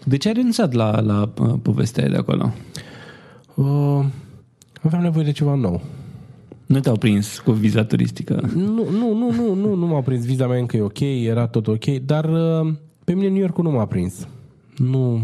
De 0.03 0.17
ce 0.17 0.27
ai 0.27 0.34
renunțat 0.34 0.74
la, 0.74 1.00
la 1.01 1.32
uh, 1.39 1.53
povestea 1.62 2.03
aia 2.03 2.12
de 2.12 2.17
acolo? 2.17 2.53
Uh, 3.55 4.05
aveam 4.82 5.01
nevoie 5.01 5.25
de 5.25 5.32
ceva 5.32 5.55
nou. 5.55 5.82
Nu 6.65 6.79
te-au 6.79 6.96
prins 6.96 7.39
cu 7.39 7.51
viza 7.51 7.84
turistică? 7.84 8.50
Nu, 8.55 8.89
nu, 8.89 9.13
nu, 9.13 9.32
nu, 9.32 9.53
nu, 9.53 9.75
nu 9.75 9.86
m-a 9.86 10.01
prins 10.01 10.25
viza 10.25 10.48
mea 10.48 10.58
încă 10.58 10.77
e 10.77 10.82
ok, 10.82 11.00
era 11.00 11.48
tot 11.48 11.67
ok, 11.67 11.86
dar 11.86 12.25
uh, 12.25 12.74
pe 13.03 13.13
mine 13.13 13.27
New 13.27 13.39
York 13.39 13.62
nu 13.62 13.72
m-a 13.72 13.86
prins. 13.86 14.27
Nu. 14.77 15.22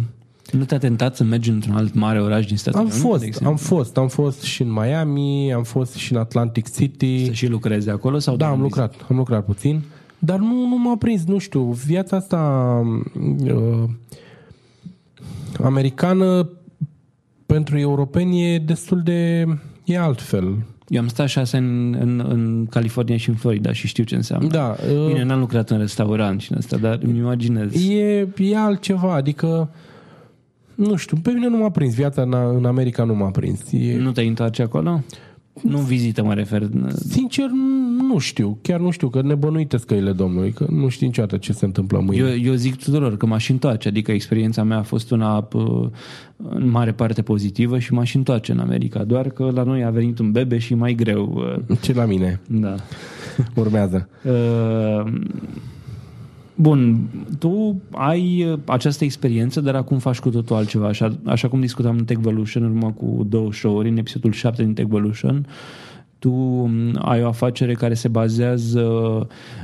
Nu 0.51 0.63
te-a 0.63 0.77
tentat 0.77 1.15
să 1.15 1.24
mergi 1.24 1.50
într-un 1.50 1.75
alt 1.75 1.93
mare 1.93 2.22
oraș 2.22 2.46
din 2.46 2.58
Statele 2.58 2.81
Am 2.81 2.89
Unite, 2.89 3.01
de 3.01 3.08
fost, 3.08 3.24
exemplu? 3.24 3.50
am 3.50 3.55
fost, 3.55 3.98
am 3.98 4.08
fost 4.08 4.41
și 4.41 4.62
în 4.62 4.72
Miami, 4.72 5.53
am 5.53 5.63
fost 5.63 5.93
și 5.93 6.13
în 6.13 6.19
Atlantic 6.19 6.72
City. 6.72 7.25
Să 7.25 7.31
și 7.31 7.48
lucrezi 7.48 7.89
acolo? 7.89 8.19
Sau 8.19 8.36
Da, 8.36 8.39
doar 8.39 8.51
am 8.51 8.58
în 8.58 8.63
lucrat, 8.63 9.05
am 9.10 9.15
lucrat 9.15 9.46
puțin, 9.46 9.81
dar 10.19 10.39
nu, 10.39 10.67
nu 10.67 10.77
m-a 10.77 10.96
prins, 10.98 11.24
nu 11.25 11.38
știu, 11.38 11.62
viața 11.62 12.15
asta 12.15 12.81
uh, 13.39 13.84
americană 15.63 16.50
pentru 17.46 17.77
europeni 17.77 18.53
e 18.53 18.60
destul 18.60 19.01
de 19.01 19.46
e 19.84 20.00
altfel. 20.00 20.65
Eu 20.89 21.01
am 21.01 21.08
stat 21.08 21.27
șase 21.27 21.58
în, 21.58 21.96
în, 22.00 22.25
în 22.29 22.65
California 22.69 23.17
și 23.17 23.29
în 23.29 23.36
Florida 23.36 23.74
și 23.74 23.88
știu 23.88 24.03
ce 24.03 24.15
înseamnă. 24.15 24.48
Da, 24.48 24.75
uh, 24.91 25.08
Bine, 25.08 25.24
n-am 25.24 25.39
lucrat 25.39 25.69
în 25.69 25.77
restaurant 25.77 26.41
și 26.41 26.51
în 26.51 26.58
asta, 26.58 26.77
dar 26.77 27.00
îmi 27.03 27.17
imaginez. 27.17 27.89
e, 27.89 28.27
e 28.38 28.58
altceva, 28.58 29.13
adică 29.13 29.69
nu 30.75 30.96
știu, 30.96 31.17
pe 31.17 31.31
mine 31.31 31.48
nu 31.48 31.58
m-a 31.58 31.69
prins 31.69 31.93
viața 31.93 32.22
în, 32.22 32.34
în 32.58 32.65
America 32.65 33.03
nu 33.03 33.15
m-a 33.15 33.29
prins. 33.31 33.72
E, 33.72 33.98
Nu 33.98 34.12
te-ai 34.12 34.27
întoarce 34.27 34.62
acolo? 34.62 35.03
Nu 35.62 35.78
în 35.78 35.84
vizită, 35.86 36.24
mă 36.24 36.34
refer. 36.34 36.70
Sincer, 37.10 37.46
nu 38.10 38.18
știu, 38.18 38.58
chiar 38.62 38.80
nu 38.80 38.89
știu, 38.92 39.10
că 39.10 39.22
nebănuite 39.22 39.78
scăile 39.78 40.12
Domnului, 40.12 40.51
că 40.51 40.66
nu 40.70 40.88
știu 40.89 41.06
niciodată 41.06 41.38
ce 41.38 41.54
se 41.54 41.66
întâmplă 41.66 42.00
mâine. 42.00 42.28
Eu, 42.30 42.38
eu 42.38 42.54
zic 42.54 42.75
tuturor 42.75 43.18
că 43.18 43.25
m-aș 43.25 43.50
întoarce, 43.50 43.88
adică 43.88 44.12
experiența 44.12 44.63
mea 44.63 44.78
a 44.78 44.82
fost 44.82 45.12
una 45.12 45.42
pă, 45.42 45.89
în 46.50 46.70
mare 46.70 46.92
parte 46.92 47.22
pozitivă 47.22 47.80
și 47.80 47.94
m-aș 47.94 48.13
întoarce 48.13 48.51
în 48.51 48.60
America, 48.60 49.04
doar 49.04 49.30
că 49.30 49.51
la 49.54 49.63
noi 49.63 49.84
a 49.84 49.89
venit 49.89 50.20
un 50.20 50.32
bebe 50.32 50.58
și 50.58 50.74
mai 50.75 50.94
greu. 50.94 51.44
uh, 51.70 51.78
Ce 51.82 51.94
la 51.94 52.06
mine 52.06 52.39
Da. 52.48 52.75
urmează. 53.56 54.10
Uh, 54.25 55.13
Bun, 56.62 57.10
tu 57.39 57.82
ai 57.92 58.44
uh, 58.44 58.60
această 58.66 59.04
experiență, 59.04 59.62
dar 59.62 59.75
acum 59.75 59.98
faci 59.98 60.20
cu 60.20 60.30
totul 60.30 60.56
altceva. 60.56 60.88
Așa, 60.88 61.20
așa 61.25 61.48
cum 61.48 61.60
discutam 61.60 61.98
în 61.98 62.06
Techvolution 62.06 62.63
în 62.63 62.70
urmă 62.70 62.92
cu 62.92 63.25
două 63.30 63.54
show-uri, 63.54 63.89
în 63.89 63.98
episodul 63.98 64.32
7 64.32 64.63
din 64.63 64.74
Techvolution, 64.74 65.48
tu 66.20 66.32
um, 66.32 67.00
ai 67.01 67.24
o 67.24 67.28
afacere 67.28 67.74
care 67.74 67.94
se 67.94 68.08
bazează 68.08 68.82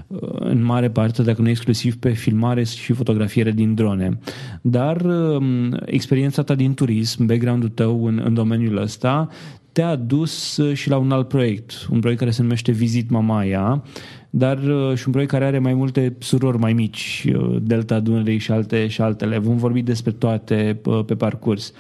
uh, 0.08 0.20
în 0.34 0.64
mare 0.64 0.90
parte, 0.90 1.22
dacă 1.22 1.42
nu 1.42 1.50
exclusiv, 1.50 1.96
pe 1.96 2.10
filmare 2.10 2.64
și 2.64 2.94
fotografiere 2.94 3.52
din 3.52 3.74
drone. 3.74 4.20
Dar 4.62 5.02
um, 5.02 5.78
experiența 5.86 6.42
ta 6.44 6.56
din 6.56 6.74
turism, 6.74 7.25
background-ul 7.25 7.70
tău 7.70 8.06
în, 8.06 8.22
în 8.25 8.34
domeniul 8.34 8.78
ăsta, 8.78 9.30
te-a 9.72 9.96
dus 9.96 10.58
uh, 10.58 10.75
și 10.75 10.90
la 10.90 10.98
un 10.98 11.12
alt 11.12 11.28
proiect, 11.28 11.88
un 11.90 12.00
proiect 12.00 12.20
care 12.20 12.32
se 12.32 12.42
numește 12.42 12.72
Visit 12.72 13.10
Mamaia, 13.10 13.84
dar 14.38 14.58
uh, 14.58 14.98
și 14.98 15.04
un 15.06 15.12
proiect 15.12 15.32
care 15.32 15.46
are 15.46 15.60
mai 15.60 15.74
multe 15.74 16.15
surori 16.20 16.58
mai 16.58 16.74
mici, 16.74 17.25
uh, 17.36 17.58
Delta 17.62 18.00
Dunării 18.00 18.38
și, 18.38 18.51
alte, 18.51 18.88
și 18.88 19.01
altele. 19.01 19.38
Vom 19.38 19.58
vorbi 19.58 19.82
despre 19.82 20.12
toate 20.12 20.80
uh, 20.86 21.06
pe 21.06 21.15
parcurs. 21.15 21.74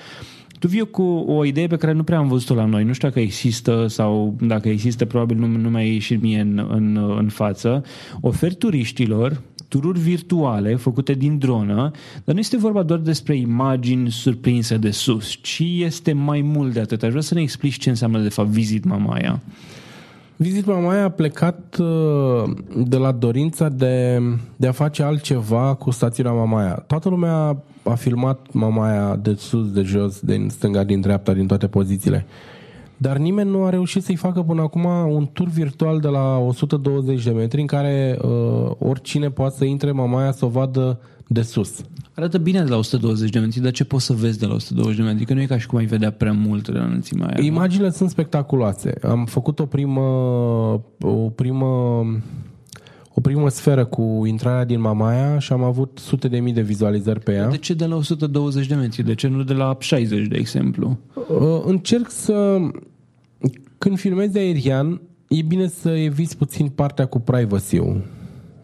Tu 0.59 0.67
vii 0.67 0.89
cu 0.89 1.03
o 1.27 1.45
idee 1.45 1.67
pe 1.67 1.75
care 1.75 1.91
nu 1.91 2.03
prea 2.03 2.17
am 2.17 2.27
văzut-o 2.27 2.53
la 2.53 2.65
noi. 2.65 2.83
Nu 2.83 2.93
știu 2.93 3.07
dacă 3.07 3.19
există 3.19 3.85
sau 3.87 4.35
dacă 4.41 4.69
există, 4.69 5.05
probabil 5.05 5.37
nu, 5.37 5.47
nu 5.47 5.69
mai 5.69 5.91
ieșit 5.91 6.21
mie 6.21 6.39
în, 6.39 6.67
în, 6.69 7.15
în 7.17 7.29
față. 7.29 7.83
Oferi 8.21 8.55
turiștilor 8.55 9.41
tururi 9.67 9.99
virtuale 9.99 10.75
făcute 10.75 11.13
din 11.13 11.37
dronă, 11.37 11.91
dar 12.23 12.33
nu 12.33 12.39
este 12.39 12.57
vorba 12.57 12.83
doar 12.83 12.99
despre 12.99 13.35
imagini 13.35 14.11
surprinse 14.11 14.77
de 14.77 14.91
sus, 14.91 15.37
ci 15.41 15.63
este 15.77 16.13
mai 16.13 16.41
mult 16.41 16.73
de 16.73 16.79
atât. 16.79 17.03
Aș 17.03 17.09
vrea 17.09 17.21
să 17.21 17.33
ne 17.33 17.41
explici 17.41 17.77
ce 17.77 17.89
înseamnă 17.89 18.19
de 18.19 18.29
fapt 18.29 18.49
Visit 18.49 18.83
Mamaia. 18.83 19.41
Visit 20.37 20.65
Mamaia 20.65 21.03
a 21.03 21.09
plecat 21.09 21.77
uh, 21.79 22.43
de 22.75 22.97
la 22.97 23.11
dorința 23.11 23.69
de, 23.69 24.21
de 24.55 24.67
a 24.67 24.71
face 24.71 25.03
altceva 25.03 25.73
cu 25.73 25.91
stațiunea 25.91 26.31
Mamaia. 26.31 26.83
Toată 26.87 27.09
lumea 27.09 27.57
a 27.83 27.93
filmat 27.95 28.47
Mamaia 28.51 29.15
de 29.15 29.33
sus, 29.37 29.71
de 29.71 29.81
jos, 29.81 30.19
din 30.19 30.49
stânga, 30.49 30.83
din 30.83 31.01
dreapta, 31.01 31.33
din 31.33 31.47
toate 31.47 31.67
pozițiile. 31.67 32.25
Dar 32.97 33.17
nimeni 33.17 33.49
nu 33.49 33.63
a 33.63 33.69
reușit 33.69 34.03
să-i 34.03 34.15
facă 34.15 34.41
până 34.41 34.61
acum 34.61 34.85
un 35.09 35.27
tur 35.33 35.47
virtual 35.47 35.99
de 35.99 36.07
la 36.07 36.37
120 36.37 37.23
de 37.23 37.31
metri 37.31 37.61
în 37.61 37.67
care 37.67 38.17
uh, 38.21 38.71
oricine 38.79 39.29
poate 39.29 39.55
să 39.57 39.65
intre 39.65 39.91
Mamaia 39.91 40.31
să 40.31 40.45
o 40.45 40.49
vadă 40.49 40.99
de 41.27 41.41
sus. 41.41 41.81
Arată 42.13 42.37
bine 42.37 42.63
de 42.63 42.69
la 42.69 42.77
120 42.77 43.29
de 43.29 43.39
metri, 43.39 43.59
dar 43.59 43.71
ce 43.71 43.83
poți 43.83 44.05
să 44.05 44.13
vezi 44.13 44.39
de 44.39 44.45
la 44.45 44.53
120 44.53 44.95
de 44.95 45.01
metri? 45.01 45.17
Adică 45.17 45.33
nu 45.33 45.41
e 45.41 45.45
ca 45.45 45.57
și 45.57 45.67
cum 45.67 45.77
ai 45.77 45.85
vedea 45.85 46.11
prea 46.11 46.31
mult 46.31 46.69
de 46.69 46.77
la 46.77 46.83
înălțimea 46.83 47.25
aia. 47.27 47.35
nu? 47.39 47.45
Imaginile 47.45 47.89
sunt 47.91 48.09
spectaculoase. 48.09 48.93
Am 49.01 49.25
făcut 49.25 49.59
o 49.59 49.65
primă, 49.65 50.01
o 51.01 51.29
primă, 51.35 51.65
o 53.13 53.21
primă 53.21 53.49
sferă 53.49 53.85
cu 53.85 54.23
intrarea 54.25 54.65
din 54.65 54.79
Mamaia 54.79 55.39
și 55.39 55.53
am 55.53 55.63
avut 55.63 55.99
sute 56.01 56.27
de 56.27 56.39
mii 56.39 56.53
de 56.53 56.61
vizualizări 56.61 57.19
pe 57.19 57.33
ea. 57.33 57.49
De 57.49 57.57
ce 57.57 57.73
de 57.73 57.85
la 57.85 57.95
120 57.95 58.67
de 58.67 58.75
metri? 58.75 59.03
De 59.03 59.15
ce 59.15 59.27
nu 59.27 59.43
de 59.43 59.53
la 59.53 59.77
60, 59.79 60.27
de 60.27 60.37
exemplu? 60.37 60.97
Uh, 61.13 61.61
încerc 61.65 62.09
să... 62.09 62.57
Când 63.77 63.99
filmezi 63.99 64.37
aerian, 64.37 65.01
e 65.27 65.41
bine 65.41 65.67
să 65.67 65.89
eviți 65.89 66.37
puțin 66.37 66.67
partea 66.67 67.05
cu 67.05 67.19
privacy-ul. 67.19 68.03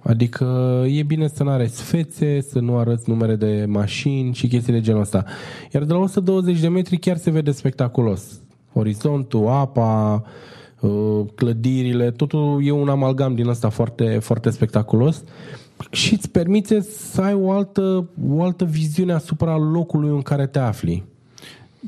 Adică 0.03 0.45
e 0.87 1.03
bine 1.03 1.27
să 1.27 1.43
nu 1.43 1.49
arăți 1.49 1.83
fețe, 1.83 2.41
să 2.41 2.59
nu 2.59 2.77
arăți 2.77 3.09
numere 3.09 3.35
de 3.35 3.65
mașini 3.67 4.33
și 4.33 4.47
chestii 4.47 4.73
de 4.73 4.81
genul 4.81 5.01
ăsta. 5.01 5.23
Iar 5.73 5.83
de 5.83 5.93
la 5.93 5.99
120 5.99 6.59
de 6.59 6.67
metri 6.67 6.97
chiar 6.97 7.17
se 7.17 7.31
vede 7.31 7.51
spectaculos. 7.51 8.41
Orizontul, 8.73 9.47
apa, 9.47 10.23
uh, 10.79 11.25
clădirile, 11.35 12.11
totul 12.11 12.61
e 12.63 12.71
un 12.71 12.89
amalgam 12.89 13.35
din 13.35 13.47
ăsta 13.47 13.69
foarte, 13.69 14.19
foarte 14.19 14.49
spectaculos 14.49 15.23
și 15.89 16.13
îți 16.13 16.29
permite 16.29 16.81
să 16.81 17.21
ai 17.21 17.33
o 17.33 17.51
altă, 17.51 18.09
o 18.29 18.43
altă 18.43 18.65
viziune 18.65 19.13
asupra 19.13 19.57
locului 19.57 20.09
în 20.09 20.21
care 20.21 20.47
te 20.47 20.59
afli. 20.59 21.03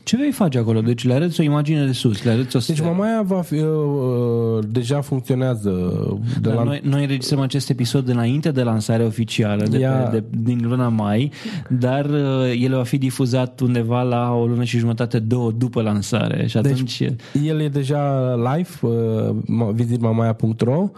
Ce 0.03 0.17
vei 0.17 0.31
face 0.31 0.57
acolo? 0.57 0.81
Deci 0.81 1.05
le 1.05 1.13
arăți 1.13 1.39
o 1.39 1.43
imagine 1.43 1.85
de 1.85 1.91
sus, 1.91 2.23
le 2.23 2.31
arăți 2.31 2.55
o 2.55 2.59
Deci 2.67 2.81
Mamaia 2.81 3.21
va 3.21 3.41
fi, 3.41 3.53
uh, 3.53 3.61
uh, 3.63 4.63
deja 4.69 5.01
funcționează 5.01 5.69
de 6.41 6.49
Dar 6.49 6.55
la... 6.55 6.63
noi, 6.63 6.81
noi 6.83 7.01
înregistrăm 7.01 7.39
acest 7.39 7.69
episod 7.69 8.07
înainte 8.07 8.51
de 8.51 8.63
lansarea 8.63 9.05
oficială 9.05 9.63
de 9.67 9.79
Ia- 9.79 10.09
pe, 10.11 10.19
de, 10.19 10.23
din 10.43 10.59
luna 10.63 10.87
mai, 10.87 11.31
dar 11.69 12.05
uh, 12.05 12.61
el 12.61 12.75
va 12.75 12.83
fi 12.83 12.97
difuzat 12.97 13.59
undeva 13.59 14.01
la 14.01 14.33
o 14.33 14.45
lună 14.45 14.63
și 14.63 14.77
jumătate, 14.77 15.19
două 15.19 15.51
după 15.51 15.81
lansare. 15.81 16.47
Și 16.47 16.57
atunci... 16.57 16.97
Deci, 16.99 17.13
El 17.45 17.61
e 17.61 17.67
deja 17.67 18.33
live, 18.35 18.69
uh, 18.81 19.35
ma- 19.41 19.73
vizitmamaia.ro. 19.73 20.89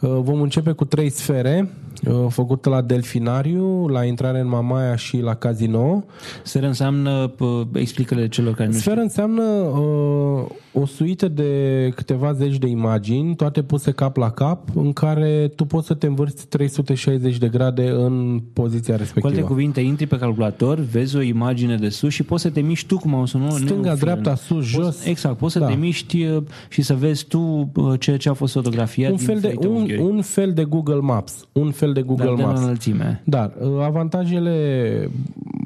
Uh, 0.00 0.10
Vom 0.22 0.40
începe 0.40 0.72
cu 0.72 0.84
trei 0.84 1.10
sfere 1.10 1.70
uh, 2.06 2.26
făcute 2.28 2.68
la 2.68 2.80
Delfinariu, 2.80 3.86
la 3.86 4.04
intrare 4.04 4.40
în 4.40 4.48
Mamaia 4.48 4.96
și 4.96 5.18
la 5.18 5.34
Casino. 5.34 6.04
Sfera 6.42 6.66
înseamnă, 6.66 7.26
pă, 7.28 7.66
explică-le 7.72 8.28
celor 8.28 8.54
care 8.54 8.68
nu 8.68 8.74
știu. 8.74 8.90
Sferă 8.90 9.00
înseamnă 9.00 9.42
uh, 9.42 10.44
o 10.72 10.86
suită 10.86 11.28
de 11.28 11.52
câteva 11.94 12.32
zeci 12.32 12.58
de 12.58 12.66
imagini, 12.66 13.34
toate 13.36 13.62
puse 13.62 13.90
cap 13.90 14.16
la 14.16 14.30
cap, 14.30 14.68
în 14.76 14.92
care 14.92 15.52
tu 15.56 15.64
poți 15.64 15.86
să 15.86 15.94
te 15.94 16.06
învârți 16.06 16.46
360 16.46 17.38
de 17.38 17.48
grade 17.48 17.88
în 17.88 18.40
poziția 18.52 18.94
Cu 18.94 19.00
alte 19.00 19.12
respectivă. 19.14 19.46
cuvinte, 19.46 19.80
intri 19.80 20.06
pe 20.06 20.16
calculator, 20.18 20.78
vezi 20.78 21.16
o 21.16 21.20
imagine 21.20 21.76
de 21.76 21.88
sus 21.88 22.12
și 22.12 22.22
poți 22.22 22.42
să 22.42 22.50
te 22.50 22.60
miști 22.60 22.86
tu 22.86 22.96
cum 22.98 23.14
au 23.14 23.26
sunat. 23.26 23.52
Stânga, 23.52 23.94
dreapta, 23.94 24.34
sus, 24.34 24.64
jos. 24.64 24.84
Poți, 24.84 25.08
exact, 25.08 25.36
poți 25.36 25.52
să 25.52 25.58
Da. 25.58 25.66
te 25.66 25.74
miști 25.74 26.24
uh, 26.24 26.42
și 26.68 26.82
să 26.82 26.94
vezi 26.94 27.24
tu 27.26 27.70
uh, 27.74 28.00
ceea 28.00 28.16
ce 28.16 28.28
a 28.28 28.32
fost 28.32 28.52
fotografiat 28.52 29.10
un 29.10 29.16
din 29.16 29.26
fel, 29.26 29.34
de, 29.34 29.40
diferite 29.40 29.66
un, 29.66 29.76
unghiuri. 29.76 30.02
un 30.02 30.22
fel 30.22 30.52
de 30.52 30.64
Google 30.64 31.00
Maps. 31.00 31.48
Un 31.52 31.70
fel 31.70 31.92
de 31.92 32.02
Google 32.02 32.24
dar 32.24 32.34
de 32.34 32.40
la 32.42 32.48
Maps. 32.48 32.60
înălțime. 32.60 33.22
Dar 33.24 33.52
uh, 33.60 33.68
avantajele, 33.82 35.10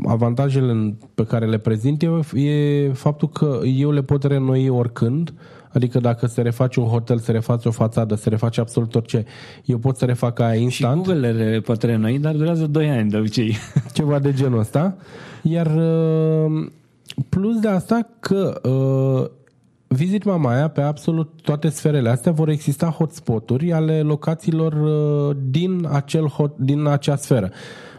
avantajele 0.07 0.71
în- 0.71 0.95
pe 1.15 1.25
care 1.25 1.47
le 1.47 1.59
prezint 1.59 2.03
eu 2.03 2.19
e 2.35 2.91
faptul 2.93 3.29
că 3.29 3.61
eu 3.77 3.91
le 3.91 4.03
pot 4.03 4.25
renoi 4.25 4.69
oricând, 4.69 5.33
adică 5.73 5.99
dacă 5.99 6.27
se 6.27 6.43
reface 6.43 6.81
un 6.81 6.87
hotel, 6.87 7.19
se 7.19 7.33
reface 7.33 7.69
o 7.69 7.71
fațadă, 7.71 8.15
se 8.15 8.29
reface 8.29 8.61
absolut 8.61 8.95
orice, 8.95 9.25
eu 9.65 9.79
pot 9.79 9.97
să 9.97 10.05
refac 10.05 10.39
aia 10.39 10.55
Și 10.55 10.63
instant, 10.63 11.05
Google 11.05 11.31
le 11.33 11.61
poate 11.61 11.87
renoi, 11.87 12.19
dar 12.19 12.35
durează 12.35 12.67
2 12.67 12.91
ani 12.91 13.11
de 13.11 13.17
obicei. 13.17 13.57
ceva 13.93 14.19
de 14.19 14.33
genul 14.33 14.59
ăsta. 14.59 14.97
Iar 15.43 15.67
uh, 15.67 16.67
plus 17.29 17.59
de 17.61 17.69
asta 17.69 18.09
că 18.21 18.61
uh, 18.69 19.31
Visit 19.95 20.25
Mamaia, 20.25 20.69
pe 20.69 20.81
absolut 20.81 21.31
toate 21.43 21.69
sferele 21.69 22.09
astea, 22.09 22.33
vor 22.33 22.49
exista 22.49 22.87
hotspoturi 22.87 23.73
ale 23.73 24.01
locațiilor 24.01 24.73
uh, 24.73 25.37
din, 25.51 25.89
acel 25.93 26.27
hot, 26.27 26.57
din 26.59 26.87
acea 26.87 27.17
sferă. 27.17 27.51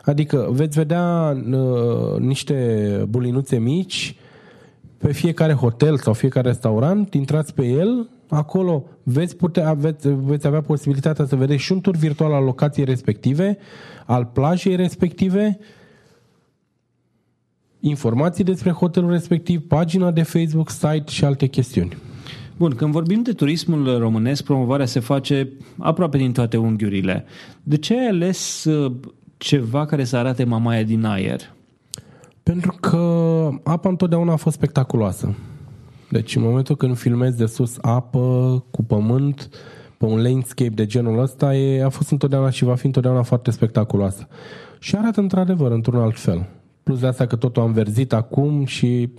Adică 0.05 0.47
veți 0.51 0.77
vedea 0.77 1.37
uh, 1.51 2.19
niște 2.19 3.05
bulinuțe 3.09 3.57
mici 3.57 4.15
pe 4.97 5.13
fiecare 5.13 5.53
hotel 5.53 5.97
sau 5.97 6.13
fiecare 6.13 6.47
restaurant, 6.47 7.13
intrați 7.13 7.53
pe 7.53 7.65
el, 7.65 8.09
acolo 8.29 8.83
veți, 9.03 9.35
putea, 9.35 9.73
veți, 9.73 10.09
veți 10.09 10.47
avea 10.47 10.61
posibilitatea 10.61 11.25
să 11.25 11.35
vedeți 11.35 11.63
și 11.63 11.71
un 11.71 11.81
tur 11.81 11.95
virtual 11.95 12.33
al 12.33 12.43
locației 12.43 12.85
respective, 12.85 13.57
al 14.05 14.25
plajei 14.25 14.75
respective, 14.75 15.59
informații 17.79 18.43
despre 18.43 18.71
hotelul 18.71 19.09
respectiv, 19.09 19.67
pagina 19.67 20.11
de 20.11 20.23
Facebook, 20.23 20.69
site 20.69 21.03
și 21.11 21.25
alte 21.25 21.47
chestiuni. 21.47 21.97
Bun, 22.57 22.71
când 22.75 22.91
vorbim 22.91 23.21
de 23.21 23.31
turismul 23.31 23.97
românesc, 23.97 24.43
promovarea 24.43 24.85
se 24.85 24.99
face 24.99 25.49
aproape 25.77 26.17
din 26.17 26.31
toate 26.31 26.57
unghiurile. 26.57 27.25
De 27.63 27.77
ce 27.77 27.99
ai 27.99 28.07
ales 28.07 28.63
uh, 28.63 28.91
ceva 29.45 29.85
care 29.85 30.03
să 30.03 30.17
arate 30.17 30.43
Mamaia 30.43 30.83
din 30.83 31.03
aer? 31.03 31.53
Pentru 32.43 32.77
că 32.79 32.97
apa 33.63 33.89
întotdeauna 33.89 34.31
a 34.33 34.35
fost 34.35 34.55
spectaculoasă. 34.55 35.35
Deci 36.09 36.35
în 36.35 36.41
momentul 36.41 36.75
când 36.75 36.97
filmezi 36.97 37.37
de 37.37 37.45
sus 37.45 37.77
apă 37.81 38.63
cu 38.71 38.83
pământ, 38.83 39.49
pe 39.97 40.05
un 40.05 40.21
landscape 40.21 40.69
de 40.69 40.85
genul 40.85 41.19
ăsta, 41.19 41.55
e, 41.55 41.83
a 41.83 41.89
fost 41.89 42.11
întotdeauna 42.11 42.49
și 42.49 42.63
va 42.63 42.75
fi 42.75 42.85
întotdeauna 42.85 43.21
foarte 43.21 43.51
spectaculoasă. 43.51 44.27
Și 44.79 44.95
arată 44.95 45.19
într-adevăr 45.19 45.71
într-un 45.71 45.99
alt 45.99 46.19
fel. 46.19 46.45
Plus 46.83 46.99
de 46.99 47.07
asta 47.07 47.25
că 47.25 47.35
totul 47.35 47.61
am 47.61 47.71
verzit 47.71 48.13
acum 48.13 48.65
și 48.65 49.09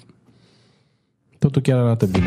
totul 1.39 1.63
chiar 1.63 1.79
arată 1.79 2.07
bine. 2.07 2.27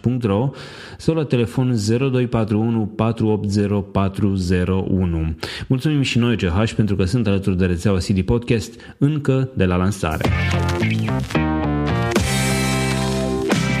www.ovidius-ch.ro 0.03 0.49
sau 0.97 1.15
la 1.15 1.23
telefon 1.23 1.75
0241 1.87 2.85
480 2.85 3.83
401. 3.91 5.35
Mulțumim 5.67 6.01
și 6.01 6.17
noi 6.17 6.37
CH 6.37 6.71
pentru 6.75 6.95
că 6.95 7.03
sunt 7.03 7.27
alături 7.27 7.57
de 7.57 7.65
rețeaua 7.65 7.97
CD 7.97 8.21
Podcast 8.21 8.73
încă 8.97 9.49
de 9.53 9.65
la 9.65 9.75
lansare. 9.75 10.29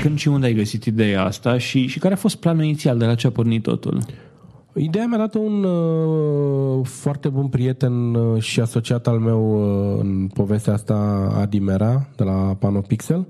Când 0.01 0.17
și 0.17 0.27
unde 0.27 0.45
ai 0.45 0.53
găsit 0.53 0.85
ideea 0.85 1.23
asta 1.23 1.57
și, 1.57 1.87
și 1.87 1.99
care 1.99 2.13
a 2.13 2.17
fost 2.17 2.35
planul 2.35 2.63
inițial 2.63 2.97
de 2.97 3.05
la 3.05 3.15
ce 3.15 3.27
a 3.27 3.31
pornit 3.31 3.63
totul? 3.63 3.99
Ideea 4.73 5.05
mi-a 5.05 5.17
dat 5.17 5.33
un 5.33 5.63
uh, 5.63 6.85
foarte 6.87 7.29
bun 7.29 7.47
prieten 7.47 8.13
uh, 8.13 8.41
și 8.41 8.59
asociat 8.59 9.07
al 9.07 9.17
meu 9.17 9.41
uh, 9.93 9.99
în 10.01 10.27
povestea 10.33 10.73
asta, 10.73 10.95
Adimera, 11.39 12.07
de 12.15 12.23
la 12.23 12.55
Panopixel, 12.59 13.25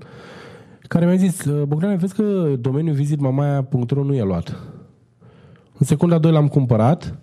care 0.92 1.06
mi-a 1.06 1.16
zis, 1.16 1.44
uh, 1.44 1.62
Bogdan, 1.62 1.96
vezi 1.96 2.14
că 2.14 2.52
domeniul 2.60 2.94
visitmamaia.ro 2.94 4.04
nu 4.04 4.14
e 4.14 4.22
luat. 4.22 4.56
În 5.78 5.86
secunda 5.86 6.18
2 6.18 6.32
l-am 6.32 6.48
cumpărat. 6.48 7.18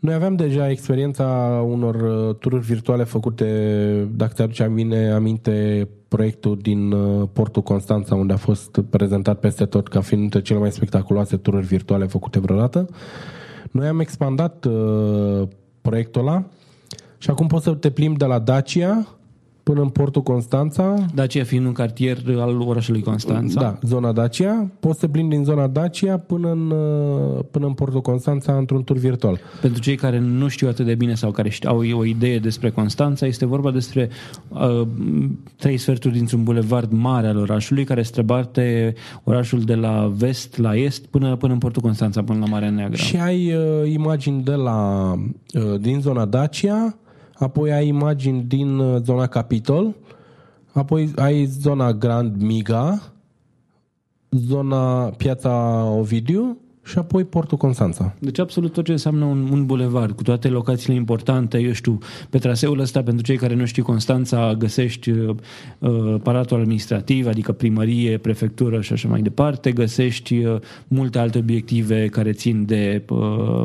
Noi 0.00 0.14
aveam 0.14 0.34
deja 0.34 0.70
experiența 0.70 1.24
unor 1.68 1.94
uh, 1.94 2.34
tururi 2.34 2.64
virtuale 2.64 3.04
făcute, 3.04 3.46
dacă 4.14 4.32
ți 4.34 4.42
aduce 4.42 4.62
aminte, 4.62 5.06
aminte 5.14 5.88
proiectul 6.08 6.58
din 6.62 6.92
uh, 6.92 7.28
Portul 7.32 7.62
Constanța, 7.62 8.14
unde 8.14 8.32
a 8.32 8.36
fost 8.36 8.80
prezentat 8.90 9.38
peste 9.38 9.64
tot 9.64 9.88
ca 9.88 10.00
fiind 10.00 10.22
dintre 10.22 10.40
cele 10.40 10.58
mai 10.58 10.72
spectaculoase 10.72 11.36
tururi 11.36 11.66
virtuale 11.66 12.06
făcute 12.06 12.40
vreodată. 12.40 12.88
Noi 13.70 13.86
am 13.86 14.00
expandat 14.00 14.64
uh, 14.64 15.48
proiectul 15.80 16.20
ăla 16.20 16.44
și 17.18 17.30
acum 17.30 17.46
poți 17.46 17.64
să 17.64 17.74
te 17.74 17.90
plimbi 17.90 18.18
de 18.18 18.24
la 18.24 18.38
Dacia 18.38 19.06
până 19.62 19.80
în 19.80 19.88
Portul 19.88 20.22
Constanța, 20.22 20.94
Dacia 21.14 21.44
fiind 21.44 21.66
un 21.66 21.72
cartier 21.72 22.18
al 22.38 22.60
orașului 22.60 23.02
Constanța. 23.02 23.60
da, 23.60 23.78
zona 23.82 24.12
Dacia. 24.12 24.70
Poți 24.80 24.98
să 24.98 25.06
te 25.06 25.12
plimbi 25.12 25.34
din 25.34 25.44
zona 25.44 25.66
Dacia 25.66 26.18
până 26.18 26.50
în, 26.50 26.70
uh, 26.70 27.44
până 27.50 27.66
în 27.66 27.72
Portul 27.72 28.00
Constanța 28.00 28.56
într-un 28.56 28.84
tur 28.84 28.96
virtual. 28.96 29.40
Pentru 29.60 29.80
cei 29.80 29.96
care 29.96 30.18
nu 30.18 30.48
știu 30.48 30.68
atât 30.68 30.86
de 30.86 30.94
bine 30.94 31.14
sau 31.14 31.30
care 31.30 31.48
știu, 31.48 31.68
au 31.68 31.98
o 31.98 32.04
idee 32.04 32.38
despre 32.38 32.70
Constanța, 32.70 33.26
este 33.26 33.46
vorba 33.46 33.70
despre 33.70 34.08
uh, 34.48 34.86
trei 35.56 35.76
sferturi 35.76 36.14
dintr-un 36.14 36.42
bulevard 36.42 36.92
mare 36.92 37.26
al 37.26 37.36
orașului 37.36 37.84
care 37.84 38.02
străbate 38.02 38.94
orașul 39.24 39.60
de 39.60 39.74
la 39.74 40.12
vest 40.16 40.56
la 40.56 40.76
est 40.76 41.06
până, 41.06 41.36
până 41.36 41.52
în 41.52 41.58
portul 41.58 41.82
Constanța, 41.82 42.22
până 42.22 42.38
la 42.38 42.46
Marea 42.46 42.70
Neagră. 42.70 42.96
Și 42.96 43.16
ai 43.16 43.54
uh, 43.54 43.92
imagini 43.92 44.42
de 44.42 44.54
la, 44.54 45.12
uh, 45.54 45.80
din 45.80 46.00
zona 46.00 46.24
Dacia, 46.24 46.96
apoi 47.42 47.72
ai 47.72 47.86
imagini 47.90 48.42
din 48.46 48.78
uh, 48.78 49.02
zona 49.02 49.26
Capitol, 49.26 49.94
apoi 50.72 51.10
ai 51.16 51.46
zona 51.46 51.92
Grand 51.92 52.42
Miga, 52.42 53.02
zona 54.30 55.10
Piața 55.10 55.84
Ovidiu 55.84 56.56
și 56.84 56.98
apoi 56.98 57.24
Portul 57.24 57.58
Constanța. 57.58 58.14
Deci 58.18 58.38
absolut 58.38 58.72
tot 58.72 58.84
ce 58.84 58.92
înseamnă 58.92 59.24
un, 59.24 59.48
un 59.52 59.66
bulevard, 59.66 60.16
cu 60.16 60.22
toate 60.22 60.48
locațiile 60.48 60.94
importante, 60.94 61.58
eu 61.58 61.72
știu, 61.72 61.98
pe 62.30 62.38
traseul 62.38 62.78
ăsta, 62.78 63.02
pentru 63.02 63.24
cei 63.24 63.36
care 63.36 63.54
nu 63.54 63.64
știu 63.64 63.82
Constanța, 63.82 64.54
găsești 64.54 65.10
uh, 65.10 65.34
uh, 65.78 66.14
palatul 66.22 66.60
administrativ, 66.60 67.26
adică 67.26 67.52
primărie, 67.52 68.18
prefectură 68.18 68.80
și 68.80 68.92
așa 68.92 69.08
mai 69.08 69.20
departe, 69.20 69.72
găsești 69.72 70.44
uh, 70.44 70.56
multe 70.88 71.18
alte 71.18 71.38
obiective 71.38 72.06
care 72.06 72.32
țin 72.32 72.64
de, 72.66 73.02
uh, 73.08 73.64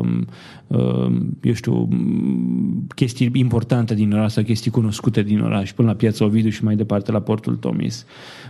uh, 0.66 1.12
eu 1.42 1.52
știu, 1.52 1.74
m, 1.74 2.86
chestii 2.94 3.30
importante 3.34 3.94
din 3.94 4.12
oraș 4.12 4.32
sau 4.32 4.42
chestii 4.42 4.70
cunoscute 4.70 5.22
din 5.22 5.40
oraș, 5.40 5.72
până 5.72 5.88
la 5.88 5.94
Piața 5.94 6.24
Ovidiu 6.24 6.50
și 6.50 6.64
mai 6.64 6.76
departe 6.76 7.12
la 7.12 7.20
Portul 7.20 7.56
Tomis. 7.56 8.06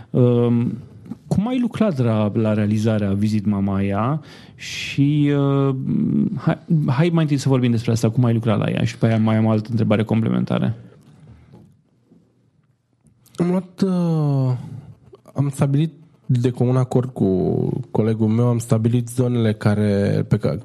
Uh, 0.09 0.65
cum 1.27 1.47
ai 1.47 1.59
lucrat 1.59 1.97
la, 1.97 2.31
la 2.33 2.53
realizarea 2.53 3.13
Visit 3.13 3.45
Mamaia 3.45 4.21
și 4.55 5.31
uh, 5.35 5.75
hai, 6.35 6.57
hai 6.85 7.09
mai 7.09 7.23
întâi 7.23 7.37
să 7.37 7.49
vorbim 7.49 7.71
despre 7.71 7.91
asta, 7.91 8.09
cum 8.09 8.23
ai 8.23 8.33
lucrat 8.33 8.57
la 8.57 8.69
ea 8.69 8.83
și 8.83 8.97
pe 8.97 9.05
aia 9.05 9.17
mai 9.17 9.35
am 9.35 9.45
o 9.45 9.49
altă 9.49 9.67
întrebare 9.69 10.03
complementară. 10.03 10.75
Am 13.35 13.49
luat, 13.49 13.81
uh, 13.81 14.57
am 15.33 15.49
stabilit 15.49 15.91
de 16.25 16.49
comun 16.49 16.75
acord 16.75 17.09
cu 17.09 17.25
colegul 17.91 18.27
meu, 18.27 18.47
am 18.47 18.57
stabilit 18.57 19.07
zonele 19.07 19.53
care, 19.53 20.25
pe 20.27 20.37
care, 20.37 20.59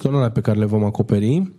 zonele 0.00 0.30
pe 0.30 0.40
care 0.40 0.58
le 0.58 0.64
vom 0.64 0.84
acoperi. 0.84 1.50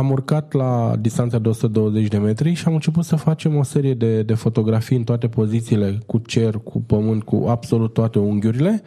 Am 0.00 0.10
urcat 0.10 0.52
la 0.52 0.96
distanța 1.00 1.38
de 1.38 1.48
120 1.48 2.08
de 2.08 2.18
metri 2.18 2.54
și 2.54 2.64
am 2.66 2.72
început 2.74 3.04
să 3.04 3.16
facem 3.16 3.56
o 3.56 3.62
serie 3.62 3.94
de, 3.94 4.22
de 4.22 4.34
fotografii 4.34 4.96
în 4.96 5.04
toate 5.04 5.28
pozițiile, 5.28 5.98
cu 6.06 6.18
cer, 6.18 6.54
cu 6.54 6.80
pământ, 6.80 7.22
cu 7.22 7.44
absolut 7.48 7.92
toate 7.92 8.18
unghiurile. 8.18 8.82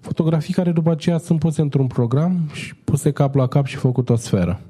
Fotografii 0.00 0.54
care 0.54 0.72
după 0.72 0.90
aceea 0.90 1.18
sunt 1.18 1.38
puse 1.38 1.60
într-un 1.60 1.86
program 1.86 2.48
și 2.52 2.74
puse 2.74 3.10
cap 3.10 3.34
la 3.34 3.46
cap 3.46 3.66
și 3.66 3.76
făcut 3.76 4.08
o 4.08 4.16
sferă. 4.16 4.60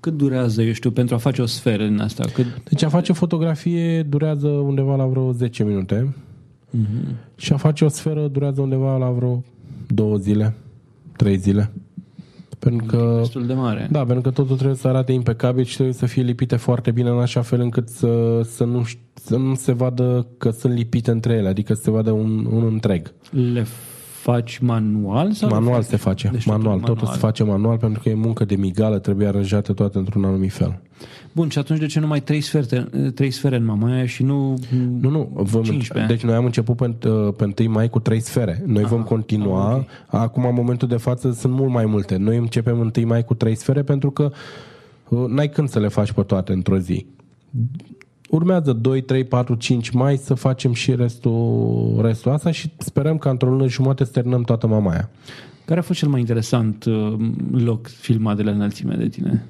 Cât 0.00 0.16
durează, 0.16 0.62
eu 0.62 0.72
știu, 0.72 0.90
pentru 0.90 1.14
a 1.14 1.18
face 1.18 1.42
o 1.42 1.46
sferă 1.46 1.86
din 1.86 2.00
asta? 2.00 2.24
Cât... 2.34 2.46
Deci 2.68 2.82
a 2.82 2.88
face 2.88 3.12
fotografie 3.12 4.02
durează 4.02 4.48
undeva 4.48 4.96
la 4.96 5.06
vreo 5.06 5.32
10 5.32 5.64
minute 5.64 6.14
Uh-huh. 6.78 7.14
și 7.36 7.52
a 7.52 7.56
face 7.56 7.84
o 7.84 7.88
sferă 7.88 8.28
durează 8.28 8.60
undeva 8.60 8.96
la 8.96 9.10
vreo 9.10 9.44
două 9.86 10.16
zile, 10.16 10.54
trei 11.16 11.36
zile. 11.36 11.70
Pentru 12.64 12.86
că, 12.86 13.16
Destul 13.18 13.46
de 13.46 13.54
mare. 13.54 13.88
da, 13.90 13.98
pentru 14.04 14.20
că 14.20 14.30
totul 14.30 14.54
trebuie 14.56 14.76
să 14.76 14.88
arate 14.88 15.12
impecabil 15.12 15.64
și 15.64 15.74
trebuie 15.74 15.94
să 15.94 16.06
fie 16.06 16.22
lipite 16.22 16.56
foarte 16.56 16.90
bine 16.90 17.08
în 17.08 17.18
așa 17.18 17.42
fel 17.42 17.60
încât 17.60 17.88
să, 17.88 18.40
să, 18.44 18.64
nu, 18.64 18.82
ș- 18.84 18.98
să 19.14 19.36
nu 19.36 19.54
se 19.54 19.72
vadă 19.72 20.26
că 20.38 20.50
sunt 20.50 20.74
lipite 20.74 21.10
între 21.10 21.32
ele, 21.34 21.48
adică 21.48 21.74
să 21.74 21.82
se 21.82 21.90
vadă 21.90 22.10
un, 22.10 22.46
un 22.50 22.64
întreg. 22.64 23.12
Le 23.30 23.66
faci 24.22 24.58
manual? 24.58 25.32
Sau 25.32 25.48
le 25.48 25.54
Manual 25.54 25.74
faci? 25.74 25.84
se 25.84 25.96
face, 25.96 26.28
Deci 26.32 26.44
manual, 26.44 26.78
totul 26.78 26.94
totul 26.94 27.12
se 27.12 27.18
face 27.18 27.42
manual 27.42 27.76
pentru 27.76 28.02
că 28.02 28.08
e 28.08 28.14
muncă 28.14 28.44
de 28.44 28.54
migală, 28.54 28.98
trebuie 28.98 29.26
aranjate 29.26 29.72
toate 29.72 29.98
într-un 29.98 30.24
anumit 30.24 30.52
fel. 30.52 30.80
Bun, 31.32 31.48
și 31.48 31.58
atunci 31.58 31.78
de 31.78 31.86
ce 31.86 32.00
numai 32.00 32.20
trei 32.20 32.40
sfere, 32.40 32.88
trei 33.14 33.30
sfere 33.30 33.56
în 33.56 33.64
Mamaia 33.64 34.06
și 34.06 34.22
nu... 34.22 34.58
Nu, 35.00 35.10
nu. 35.10 35.30
Vom, 35.32 35.62
15. 35.62 36.14
deci 36.14 36.24
noi 36.24 36.34
am 36.34 36.44
început 36.44 36.76
pe, 36.76 36.86
pe 37.36 37.54
1 37.64 37.70
mai 37.70 37.88
cu 37.88 37.98
trei 37.98 38.20
sfere. 38.20 38.62
Noi 38.66 38.84
vom 38.84 39.02
continua. 39.02 39.74
ok. 39.74 39.84
Acum, 40.06 40.46
în 40.46 40.54
momentul 40.54 40.88
de 40.88 40.96
față, 40.96 41.32
sunt 41.32 41.52
mult 41.52 41.70
mai 41.70 41.86
multe. 41.86 42.16
Noi 42.16 42.36
începem 42.36 42.92
1 42.96 43.06
mai 43.06 43.24
cu 43.24 43.34
trei 43.34 43.54
sfere 43.54 43.82
pentru 43.82 44.10
că 44.10 44.30
uh, 45.08 45.24
n-ai 45.28 45.48
când 45.48 45.68
să 45.68 45.78
le 45.78 45.88
faci 45.88 46.12
pe 46.12 46.22
toate 46.22 46.52
într-o 46.52 46.78
zi. 46.78 47.06
Urmează 48.32 48.72
2, 48.72 49.00
3, 49.00 49.24
4, 49.24 49.54
5 49.54 49.90
mai 49.90 50.16
să 50.16 50.34
facem 50.34 50.72
și 50.72 50.94
restul, 50.94 51.98
restul 52.02 52.32
asta 52.32 52.50
și 52.50 52.72
sperăm 52.78 53.18
că 53.18 53.28
într-o 53.28 53.48
lună 53.48 53.68
jumate 53.68 54.04
să 54.04 54.10
terminăm 54.10 54.42
toată 54.42 54.66
mamaia. 54.66 55.10
Care 55.64 55.80
a 55.80 55.82
fost 55.82 55.98
cel 55.98 56.08
mai 56.08 56.20
interesant 56.20 56.84
uh, 56.84 57.16
loc 57.50 57.86
filmat 57.86 58.36
de 58.36 58.42
la 58.42 58.50
înălțime 58.50 58.94
de 58.94 59.08
tine? 59.08 59.46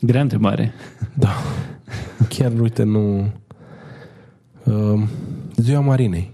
Grea 0.00 0.20
întrebare. 0.20 0.72
Da. 1.18 1.32
Chiar, 2.28 2.52
uite, 2.60 2.82
nu... 2.82 3.32
Uh, 4.64 5.02
Ziua 5.56 5.80
Marinei. 5.80 6.32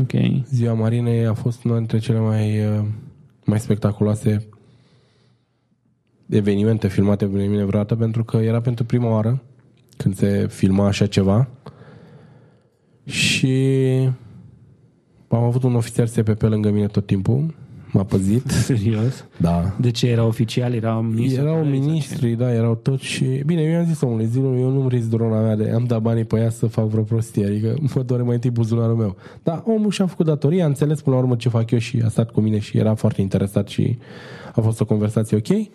Ok. 0.00 0.12
Ziua 0.50 0.74
Marinei 0.74 1.26
a 1.26 1.34
fost 1.34 1.64
una 1.64 1.76
dintre 1.76 1.98
cele 1.98 2.18
mai, 2.18 2.66
uh, 2.66 2.84
mai 3.44 3.60
spectaculoase 3.60 4.48
evenimente 6.32 6.88
filmate 6.88 7.24
de 7.24 7.46
mine 7.46 7.64
vreodată 7.64 7.94
pentru 7.94 8.24
că 8.24 8.36
era 8.36 8.60
pentru 8.60 8.84
prima 8.84 9.10
oară 9.10 9.42
când 9.96 10.16
se 10.16 10.46
filma 10.50 10.86
așa 10.86 11.06
ceva 11.06 11.48
și 13.04 13.56
am 15.28 15.42
avut 15.42 15.62
un 15.62 15.74
ofițer 15.74 16.06
SPP 16.06 16.42
lângă 16.42 16.70
mine 16.70 16.86
tot 16.86 17.06
timpul 17.06 17.54
m-a 17.92 18.04
păzit 18.04 18.50
Serios? 18.64 19.24
da 19.36 19.74
De 19.80 19.90
ce 19.90 20.06
era 20.06 20.24
oficial? 20.24 20.74
Era 20.74 21.00
ministru? 21.00 21.42
erau 21.42 21.64
ministri, 21.64 22.30
da, 22.30 22.52
erau 22.52 22.74
toți 22.74 23.04
și... 23.04 23.24
Bine, 23.46 23.62
eu 23.62 23.70
i-am 23.70 23.84
zis 23.84 24.00
omului, 24.00 24.26
zilul 24.26 24.58
eu 24.58 24.70
nu-mi 24.70 24.88
risc 24.88 25.08
drona 25.08 25.40
mea 25.40 25.56
de 25.56 25.70
am 25.70 25.84
dat 25.84 26.02
banii 26.02 26.24
pe 26.24 26.38
ea 26.38 26.50
să 26.50 26.66
fac 26.66 26.86
vreo 26.86 27.02
prostie, 27.02 27.46
adică 27.46 27.74
mă 27.94 28.02
doare 28.02 28.22
mai 28.22 28.34
întâi 28.34 28.50
buzunarul 28.50 28.96
meu. 28.96 29.16
Dar 29.42 29.62
omul 29.66 29.90
și-a 29.90 30.06
făcut 30.06 30.26
datoria, 30.26 30.64
a 30.64 30.66
înțeles 30.66 31.02
până 31.02 31.16
la 31.16 31.22
urmă 31.22 31.36
ce 31.36 31.48
fac 31.48 31.70
eu 31.70 31.78
și 31.78 32.02
a 32.04 32.08
stat 32.08 32.30
cu 32.30 32.40
mine 32.40 32.58
și 32.58 32.78
era 32.78 32.94
foarte 32.94 33.20
interesat 33.20 33.68
și 33.68 33.98
a 34.54 34.60
fost 34.60 34.80
o 34.80 34.84
conversație 34.84 35.36
ok. 35.36 35.68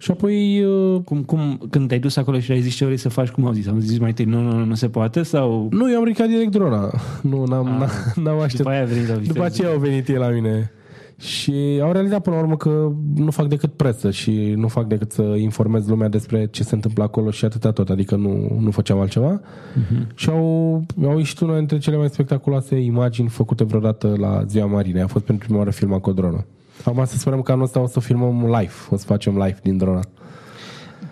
Și 0.00 0.10
apoi 0.10 0.64
uh, 0.64 1.00
Cum, 1.04 1.22
cum, 1.22 1.60
când 1.70 1.88
te-ai 1.88 2.00
dus 2.00 2.16
acolo 2.16 2.38
și 2.40 2.52
ai 2.52 2.60
zis 2.60 2.74
ce 2.74 2.84
vrei 2.84 2.96
să 2.96 3.08
faci, 3.08 3.28
cum 3.28 3.46
au 3.46 3.52
zis? 3.52 3.66
Am 3.66 3.80
zis 3.80 3.98
mai 3.98 4.08
întâi, 4.08 4.24
nu, 4.24 4.40
nu, 4.40 4.52
nu, 4.52 4.64
nu 4.64 4.74
se 4.74 4.88
poate? 4.88 5.22
Sau 5.22 5.68
nu, 5.70 5.90
eu 5.90 5.98
am 5.98 6.04
ridicat 6.04 6.28
direct 6.28 6.50
drona. 6.50 6.90
Nu, 7.22 7.44
n-am, 7.44 7.66
Ah. 7.82 7.90
n-am 8.14 8.32
după 8.32 8.42
așteptat. 8.42 8.72
aia 8.72 8.82
a 8.82 8.84
venit 8.84 9.02
ofițerul? 9.02 9.26
După 9.26 9.44
aceea 9.44 9.70
au 9.70 9.78
venit 9.78 10.08
ei 10.08 10.16
la 10.16 10.28
mine. 10.28 10.72
Și 11.20 11.54
au 11.82 11.92
realizat 11.92 12.22
până 12.22 12.36
la 12.36 12.42
urmă 12.42 12.56
că 12.56 12.92
nu 13.14 13.30
fac 13.30 13.46
decât 13.46 13.72
presă 13.72 14.10
și 14.10 14.52
nu 14.56 14.68
fac 14.68 14.86
decât 14.86 15.10
să 15.12 15.22
informez 15.22 15.88
lumea 15.88 16.08
despre 16.08 16.46
ce 16.50 16.62
se 16.62 16.74
întâmplă 16.74 17.02
acolo 17.02 17.30
și 17.30 17.44
atâta 17.44 17.70
tot. 17.72 17.88
Adică 17.90 18.16
nu, 18.16 18.56
nu 18.60 18.70
făceam 18.70 18.98
altceva. 18.98 19.40
Uh-huh. 19.40 20.14
Și 20.14 20.28
au, 20.30 20.84
au 21.04 21.16
ieșit 21.18 21.40
una 21.40 21.56
dintre 21.56 21.78
cele 21.78 21.96
mai 21.96 22.08
spectaculoase 22.08 22.76
imagini 22.80 23.28
făcute 23.28 23.64
vreodată 23.64 24.14
la 24.18 24.44
Ziua 24.46 24.66
Marinei. 24.66 25.02
A 25.02 25.06
fost 25.06 25.24
pentru 25.24 25.44
prima 25.44 25.58
oară 25.58 25.70
filmat 25.70 26.00
cu 26.00 26.10
o 26.10 26.12
dronă. 26.12 26.46
Acum 26.84 27.04
să 27.04 27.18
sperăm 27.18 27.42
că 27.42 27.52
anul 27.52 27.64
ăsta 27.64 27.80
o 27.80 27.86
să 27.86 28.00
filmăm 28.00 28.44
live. 28.44 28.72
O 28.90 28.96
să 28.96 29.04
facem 29.04 29.32
live 29.32 29.58
din 29.62 29.76
drona. 29.76 30.00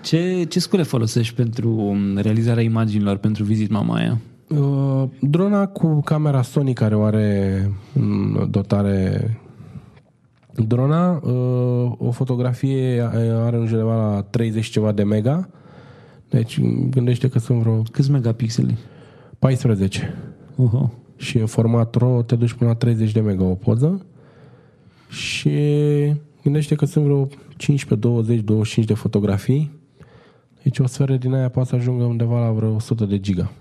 Ce, 0.03 0.45
ce 0.45 0.61
scule 0.61 0.83
folosești 0.83 1.35
pentru 1.35 1.71
um, 1.71 2.17
realizarea 2.17 2.63
imaginilor 2.63 3.17
pentru 3.17 3.45
Visit 3.45 3.71
Mamaia? 3.71 4.21
Uh, 4.49 5.05
drona 5.21 5.67
cu 5.67 6.01
camera 6.01 6.43
Sony 6.43 6.73
care 6.73 6.95
o 6.97 7.03
are 7.03 7.71
în 7.95 8.47
dotare 8.51 9.31
Drona, 10.65 11.21
uh, 11.23 11.93
o 11.99 12.11
fotografie 12.11 13.09
are 13.45 13.59
undeva 13.59 14.15
la 14.15 14.23
30 14.23 14.67
ceva 14.67 14.93
de 14.93 15.05
mega. 15.05 15.49
Deci 16.29 16.61
gândește 16.91 17.29
că 17.29 17.39
sunt 17.39 17.59
vreo 17.59 17.83
Câți 17.91 18.11
megapixeli? 18.11 18.79
14. 19.39 20.15
Oho. 20.57 20.93
și 21.17 21.39
în 21.39 21.47
format 21.47 21.95
RAW 21.95 22.23
te 22.23 22.37
duci 22.37 22.53
până 22.53 22.71
la 22.71 22.77
30 22.77 23.13
de 23.13 23.21
mega 23.21 23.45
o 23.45 23.55
poză 23.55 24.07
și 25.17 25.51
gândește 26.43 26.75
că 26.75 26.85
sunt 26.85 27.05
vreo 27.05 27.29
15, 27.57 28.09
20, 28.09 28.41
25 28.41 28.87
de 28.87 28.95
fotografii 28.95 29.85
deci 30.67 30.79
o 30.79 30.87
sferă 30.87 31.17
din 31.17 31.35
aia 31.35 31.49
poate 31.49 31.69
să 31.69 31.75
ajungă 31.75 32.05
undeva 32.05 32.47
la 32.47 32.53
vreo 32.53 32.75
100 32.75 33.05
de 33.05 33.21
giga. 33.21 33.53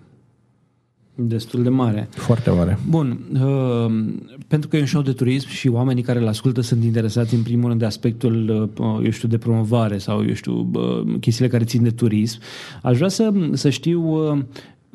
Destul 1.15 1.63
de 1.63 1.69
mare. 1.69 2.07
Foarte 2.11 2.49
mare. 2.49 2.79
Bun. 2.89 3.19
Uh, 3.33 4.13
pentru 4.47 4.69
că 4.69 4.77
e 4.77 4.79
un 4.79 4.85
show 4.85 5.01
de 5.01 5.11
turism 5.11 5.47
și 5.47 5.67
oamenii 5.67 6.03
care 6.03 6.19
îl 6.19 6.27
ascultă 6.27 6.61
sunt 6.61 6.83
interesați 6.83 7.33
în 7.33 7.41
primul 7.41 7.67
rând 7.67 7.79
de 7.79 7.85
aspectul, 7.85 8.69
uh, 8.77 8.99
eu 9.03 9.09
știu, 9.09 9.27
de 9.27 9.37
promovare 9.37 9.97
sau, 9.97 10.25
eu 10.25 10.33
știu, 10.33 10.69
uh, 10.73 11.19
chestiile 11.19 11.49
care 11.49 11.63
țin 11.63 11.83
de 11.83 11.89
turism, 11.89 12.39
aș 12.81 12.95
vrea 12.95 13.09
să, 13.09 13.33
să 13.53 13.69
știu 13.69 14.31
uh, 14.31 14.43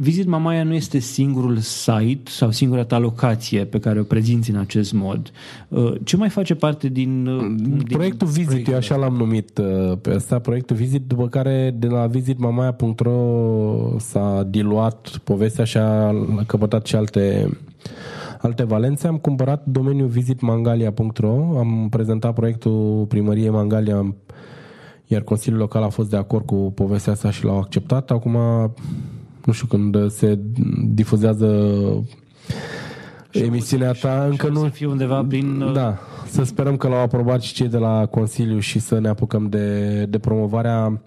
Visit 0.02 0.26
Mamaia 0.26 0.64
nu 0.64 0.74
este 0.74 0.98
singurul 0.98 1.56
site 1.58 2.30
sau 2.30 2.50
singura 2.50 2.84
ta 2.84 2.98
locație 2.98 3.64
pe 3.64 3.78
care 3.78 4.00
o 4.00 4.02
prezinți 4.02 4.50
în 4.50 4.56
acest 4.56 4.92
mod. 4.92 5.30
Uh, 5.68 5.92
ce 6.04 6.16
mai 6.16 6.28
face 6.28 6.54
parte 6.54 6.88
din... 6.88 7.26
uh, 7.26 7.54
din 7.56 7.86
Proiectul 7.88 8.26
Visit, 8.26 8.68
eu 8.68 8.76
așa 8.76 8.96
l-am 8.96 9.14
numit 9.14 9.58
uh, 9.58 9.98
pe 10.00 10.14
ăsta, 10.14 10.38
proiectul 10.38 10.76
Visit, 10.76 11.02
după 11.06 11.28
care 11.28 11.74
de 11.78 11.86
la 11.86 12.06
visitmamaia.ro 12.06 13.98
s-a 13.98 14.46
diluat 14.50 15.20
povestea 15.24 15.64
și 15.64 15.76
a 15.76 16.14
căpătat 16.46 16.86
și 16.86 16.96
alte 16.96 17.48
alte 18.40 18.64
valențe. 18.64 19.06
Am 19.06 19.16
cumpărat 19.16 19.64
domeniul 19.64 20.08
visitmangalia.ro, 20.08 21.58
am 21.58 21.86
prezentat 21.90 22.34
proiectul 22.34 23.04
primăriei 23.08 23.50
Mangalia, 23.50 24.14
iar 25.06 25.22
Consiliul 25.22 25.60
Local 25.60 25.82
a 25.82 25.88
fost 25.88 26.10
de 26.10 26.16
acord 26.16 26.46
cu 26.46 26.72
povestea 26.74 27.12
asta 27.12 27.30
și 27.30 27.44
l-au 27.44 27.58
acceptat. 27.58 28.10
Acum, 28.10 28.36
nu 29.50 29.56
știu, 29.56 29.66
când 29.66 30.10
se 30.10 30.38
difuzează 30.88 31.46
emisiunea 33.32 33.92
ta, 33.92 34.24
încă 34.30 34.46
Și 34.46 34.52
o 34.52 34.54
nu... 34.54 34.60
Să 34.60 34.68
fie 34.68 34.86
undeva 34.86 35.24
prin... 35.28 35.60
uh, 35.60 35.72
Da, 35.72 35.98
să 36.26 36.42
sperăm 36.42 36.76
că 36.76 36.88
l-au 36.88 37.00
aprobat 37.00 37.42
și 37.42 37.54
cei 37.54 37.68
de 37.68 37.76
la 37.76 38.06
Consiliu 38.06 38.58
și 38.58 38.78
să 38.78 38.98
ne 38.98 39.08
apucăm 39.08 39.48
de, 39.48 40.04
de 40.04 40.18
promovarea 40.18 41.02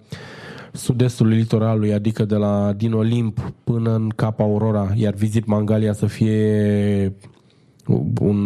sud-estului 0.72 1.36
litoralului, 1.36 1.92
adică 1.92 2.24
de 2.24 2.36
la 2.36 2.72
din 2.76 2.92
Olimp 2.92 3.52
până 3.64 3.94
în 3.94 4.08
Cap 4.08 4.40
Aurora, 4.40 4.92
iar 4.94 5.14
Visit 5.14 5.46
Mangalia 5.46 5.92
să 5.92 6.06
fie 6.06 7.16
un, 8.20 8.38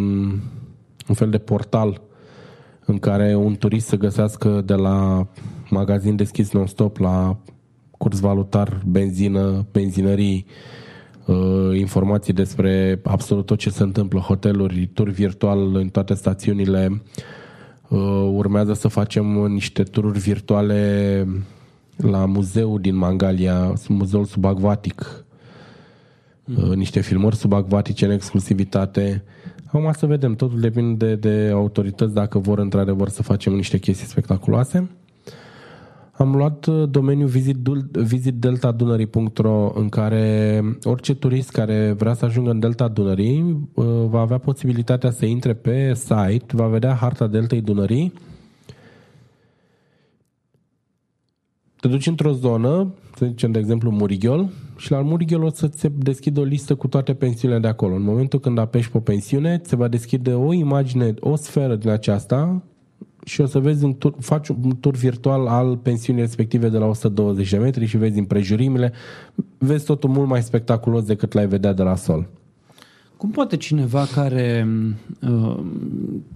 un 1.08 1.14
fel 1.14 1.30
de 1.30 1.38
portal 1.38 2.00
în 2.84 2.98
care 2.98 3.34
un 3.34 3.56
turist 3.56 3.86
să 3.86 3.96
găsească 3.96 4.62
de 4.64 4.74
la 4.74 5.26
magazin 5.70 6.16
deschis 6.16 6.52
non-stop 6.52 6.96
la 6.96 7.36
curs 7.98 8.20
valutar, 8.20 8.82
benzină, 8.86 9.66
benzinării, 9.72 10.46
uh, 11.26 11.78
informații 11.78 12.32
despre 12.32 13.00
absolut 13.04 13.46
tot 13.46 13.58
ce 13.58 13.70
se 13.70 13.82
întâmplă, 13.82 14.20
hoteluri, 14.20 14.90
tur 14.92 15.08
virtual 15.08 15.74
în 15.76 15.88
toate 15.88 16.14
stațiunile. 16.14 17.02
Uh, 17.88 18.30
Urmează 18.32 18.72
să 18.72 18.88
facem 18.88 19.26
niște 19.26 19.82
tururi 19.82 20.18
virtuale 20.18 21.26
la 21.96 22.24
muzeu 22.24 22.78
din 22.78 22.96
Mangalia, 22.96 23.72
muzeul 23.88 24.24
subacvatic. 24.24 25.24
Uh, 26.56 26.74
Niște 26.74 27.00
filmări 27.00 27.36
subacvatice 27.36 28.04
în 28.04 28.10
exclusivitate. 28.10 29.24
Acum 29.66 29.92
să 29.92 30.06
vedem, 30.06 30.34
totul 30.34 30.60
depinde 30.60 31.14
de, 31.14 31.28
de 31.28 31.50
autorități 31.50 32.14
dacă 32.14 32.38
vor 32.38 32.58
într-adevăr 32.58 33.08
să 33.08 33.22
facem 33.22 33.52
niște 33.52 33.78
chestii 33.78 34.06
spectaculoase. 34.06 34.88
Am 36.18 36.34
luat 36.34 36.66
uh, 36.66 36.88
domeniul 36.90 37.28
visit, 37.28 37.56
Dul- 37.56 37.90
visitdeltadunării.ro 37.92 39.72
în 39.74 39.88
care 39.88 40.62
orice 40.82 41.14
turist 41.14 41.50
care 41.50 41.92
vrea 41.92 42.14
să 42.14 42.24
ajungă 42.24 42.50
în 42.50 42.58
Delta 42.58 42.88
Dunării 42.88 43.68
uh, 43.74 43.84
va 44.08 44.20
avea 44.20 44.38
posibilitatea 44.38 45.10
să 45.10 45.26
intre 45.26 45.54
pe 45.54 45.94
site, 45.94 46.46
va 46.46 46.66
vedea 46.66 46.94
harta 46.94 47.26
Deltei 47.26 47.60
Dunării 47.60 48.12
te 51.80 51.88
duci 51.88 52.06
într-o 52.06 52.32
zonă, 52.32 52.94
să 53.16 53.26
zicem 53.26 53.52
de 53.52 53.58
exemplu 53.58 53.90
Murighiol, 53.90 54.48
și 54.76 54.90
la 54.90 55.00
Murighiol 55.00 55.42
o 55.42 55.50
să 55.50 55.68
ți 55.68 55.88
deschidă 55.88 56.40
o 56.40 56.44
listă 56.44 56.74
cu 56.74 56.88
toate 56.88 57.14
pensiunile 57.14 57.60
de 57.60 57.68
acolo. 57.68 57.94
În 57.94 58.02
momentul 58.02 58.40
când 58.40 58.58
apeși 58.58 58.90
pe 58.90 58.96
o 58.96 59.00
pensiune, 59.00 59.58
ți 59.58 59.76
va 59.76 59.88
deschide 59.88 60.34
o 60.34 60.52
imagine, 60.52 61.14
o 61.20 61.36
sferă 61.36 61.76
din 61.76 61.90
aceasta 61.90 62.62
și 63.24 63.40
o 63.40 63.46
să 63.46 63.58
vezi 63.58 63.84
un 63.84 63.94
tur, 63.94 64.14
faci 64.20 64.48
un 64.48 64.76
tur 64.80 64.94
virtual 64.94 65.46
al 65.46 65.76
pensiunii 65.76 66.22
respective 66.22 66.68
de 66.68 66.78
la 66.78 66.86
120 66.86 67.50
de 67.50 67.58
metri 67.58 67.86
și 67.86 67.96
vezi 67.96 68.18
împrejurimile, 68.18 68.92
vezi 69.58 69.84
totul 69.84 70.10
mult 70.10 70.28
mai 70.28 70.42
spectaculos 70.42 71.04
decât 71.04 71.32
l-ai 71.32 71.46
vedea 71.46 71.72
de 71.72 71.82
la 71.82 71.94
sol. 71.94 72.28
Cum 73.18 73.30
poate 73.30 73.56
cineva 73.56 74.06
care 74.14 74.68
uh, 75.22 75.60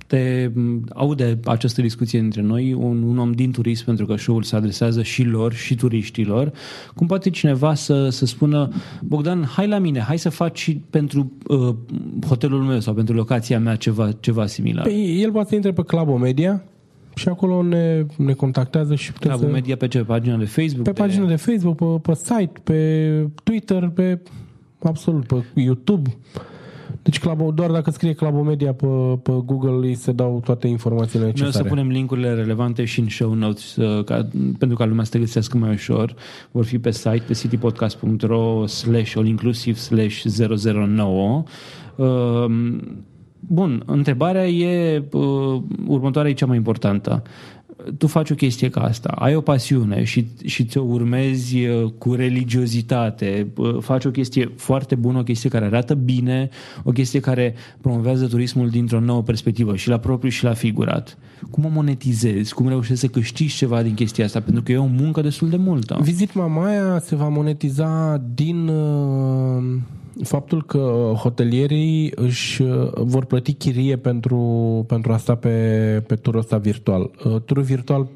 te 0.07 0.51
aude 0.95 1.39
această 1.45 1.81
discuție 1.81 2.19
între 2.19 2.43
noi, 2.43 2.73
un, 2.73 3.03
un 3.03 3.19
om 3.19 3.33
din 3.33 3.53
turism, 3.53 3.85
pentru 3.85 4.07
că 4.07 4.17
show-ul 4.17 4.43
se 4.43 4.57
adresează 4.57 5.03
și 5.03 5.23
lor 5.23 5.53
și 5.53 5.75
turiștilor, 5.75 6.53
cum 6.95 7.07
poate 7.07 7.31
cineva 7.31 7.75
să, 7.75 8.09
să 8.09 8.27
spună 8.27 8.69
Bogdan, 9.03 9.45
hai 9.45 9.69
la 9.69 9.79
mine, 9.79 10.01
hai 10.01 10.19
să 10.19 10.29
faci 10.29 10.59
și 10.59 10.81
pentru 10.91 11.33
uh, 11.47 11.75
hotelul 12.27 12.63
meu 12.63 12.81
sau 12.81 12.95
pentru 12.95 13.15
locația 13.15 13.61
mea 13.61 13.77
ceva, 13.77 14.13
ceva 14.21 14.47
similar. 14.47 14.85
Păi, 14.85 15.21
el 15.23 15.33
poate 15.33 15.49
să 15.49 15.55
intre 15.55 15.73
pe 15.73 15.83
Club 15.83 16.21
Media 16.21 16.63
și 17.15 17.29
acolo 17.29 17.63
ne, 17.63 18.07
ne 18.17 18.33
contactează 18.33 18.95
și 18.95 19.13
putem 19.13 19.31
Clubul 19.31 19.49
să... 19.49 19.53
Media 19.55 19.77
pe 19.77 19.89
ce? 19.89 19.99
Pagina 19.99 20.37
de 20.37 20.45
Facebook? 20.45 20.83
Pe 20.83 20.93
pagina 20.93 21.27
de 21.27 21.37
Facebook, 21.37 21.77
pe, 21.77 22.11
pe 22.11 22.15
site, 22.15 22.61
pe 22.65 23.29
Twitter, 23.43 23.89
pe 23.89 24.21
absolut, 24.83 25.27
pe 25.27 25.45
YouTube. 25.55 26.17
Deci 27.03 27.21
Club, 27.21 27.55
doar 27.55 27.71
dacă 27.71 27.91
scrie 27.91 28.13
Club 28.13 28.47
Media 28.47 28.73
pe, 28.73 28.87
pe 29.23 29.33
Google 29.45 29.89
îi 29.89 29.95
se 29.95 30.13
dau 30.13 30.41
toate 30.45 30.69
informațiile 30.69 31.25
Noi 31.25 31.33
o 31.35 31.39
necesare. 31.39 31.65
să 31.65 31.75
punem 31.75 31.89
linkurile 31.89 32.35
relevante 32.35 32.85
și 32.85 33.01
în 33.01 33.09
show 33.09 33.35
notes 33.35 33.77
uh, 33.77 34.05
ca, 34.05 34.29
pentru 34.59 34.77
ca 34.77 34.85
lumea 34.85 35.05
să 35.05 35.11
te 35.11 35.19
găsească 35.19 35.57
mai 35.57 35.71
ușor. 35.71 36.15
Vor 36.51 36.65
fi 36.65 36.79
pe 36.79 36.91
site, 36.91 37.23
pe 37.27 37.33
citypodcast.ro 37.33 38.67
slash 38.67 39.17
all 39.17 39.27
inclusive 39.27 39.79
slash 39.79 40.25
009. 40.25 41.43
Uh, 41.97 42.45
Bun, 43.47 43.83
întrebarea 43.87 44.49
e 44.49 45.03
uh, 45.13 45.63
următoarea 45.87 46.31
e 46.31 46.35
cea 46.35 46.47
mai 46.47 46.57
importantă. 46.57 47.23
Tu 47.99 48.07
faci 48.07 48.31
o 48.31 48.35
chestie 48.35 48.69
ca 48.69 48.81
asta, 48.81 49.09
ai 49.09 49.35
o 49.35 49.41
pasiune 49.41 50.05
și, 50.05 50.27
și 50.45 50.65
ți-o 50.65 50.83
urmezi 50.83 51.67
uh, 51.67 51.91
cu 51.99 52.15
religiozitate, 52.15 53.53
uh, 53.57 53.77
faci 53.81 54.05
o 54.05 54.11
chestie 54.11 54.53
foarte 54.57 54.95
bună, 54.95 55.19
o 55.19 55.23
chestie 55.23 55.51
care 55.51 55.65
arată 55.65 55.95
bine, 55.95 56.49
o 56.83 56.91
chestie 56.91 57.21
care 57.21 57.55
promovează 57.81 58.27
turismul 58.27 58.69
dintr-o 58.69 59.01
nouă 59.01 59.23
perspectivă 59.23 59.77
și 59.77 59.89
la 59.89 59.99
propriu 59.99 60.31
și 60.31 60.45
la 60.45 60.53
figurat. 60.53 61.19
Cum 61.51 61.65
o 61.65 61.69
monetizezi? 61.69 62.55
Cum 62.55 62.69
reușești 62.69 63.01
să 63.01 63.07
câștigi 63.07 63.57
ceva 63.57 63.83
din 63.83 63.95
chestia 63.95 64.25
asta? 64.25 64.41
Pentru 64.41 64.63
că 64.63 64.73
e 64.73 64.77
o 64.77 64.87
muncă 64.87 65.21
destul 65.21 65.49
de 65.49 65.57
multă. 65.57 65.99
Visit 66.03 66.35
Mamaia 66.35 66.99
se 66.99 67.17
va 67.17 67.29
monetiza 67.29 68.23
din 68.35 68.69
uh, 68.69 69.63
faptul 70.23 70.65
că 70.65 71.13
hotelierii 71.17 72.13
își 72.15 72.63
uh, 72.63 72.91
vor 72.95 73.25
plăti 73.25 73.53
chirie 73.53 73.97
pentru, 73.97 74.39
pentru 74.89 75.13
a 75.13 75.17
sta 75.17 75.35
pe, 75.35 76.05
pe 76.07 76.15
turul 76.15 76.41
ăsta 76.41 76.57
virtual. 76.57 77.11
Uh, 77.25 77.41
Turul 77.41 77.63
virtual, 77.63 78.09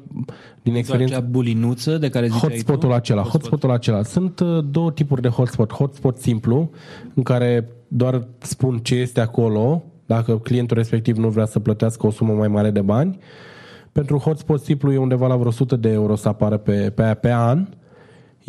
din 0.61 0.75
experiență... 0.75 1.15
Acea 1.15 1.25
bulinuță 1.25 1.97
de 1.97 2.09
care 2.09 2.27
ziceai 2.27 2.49
Hotspotul 2.49 2.89
tu? 2.89 2.95
acela, 2.95 3.21
hotspotul 3.21 3.71
acela. 3.71 4.03
Sunt 4.03 4.39
uh, 4.39 4.65
două 4.71 4.91
tipuri 4.91 5.21
de 5.21 5.27
hotspot. 5.27 5.73
Hotspot 5.73 6.17
simplu, 6.17 6.69
în 7.13 7.23
care 7.23 7.69
doar 7.87 8.27
spun 8.37 8.77
ce 8.77 8.95
este 8.95 9.19
acolo, 9.19 9.83
dacă 10.05 10.37
clientul 10.37 10.77
respectiv 10.77 11.17
nu 11.17 11.29
vrea 11.29 11.45
să 11.45 11.59
plătească 11.59 12.07
o 12.07 12.11
sumă 12.11 12.33
mai 12.33 12.47
mare 12.47 12.71
de 12.71 12.81
bani. 12.81 13.17
Pentru 13.91 14.17
hotspot 14.17 14.61
simplu 14.61 14.91
e 14.91 14.97
undeva 14.97 15.27
la 15.27 15.35
vreo 15.35 15.47
100 15.47 15.75
de 15.75 15.89
euro 15.89 16.15
să 16.15 16.27
apară 16.27 16.57
pe, 16.57 16.91
pe, 16.95 17.17
pe 17.21 17.31
an, 17.31 17.67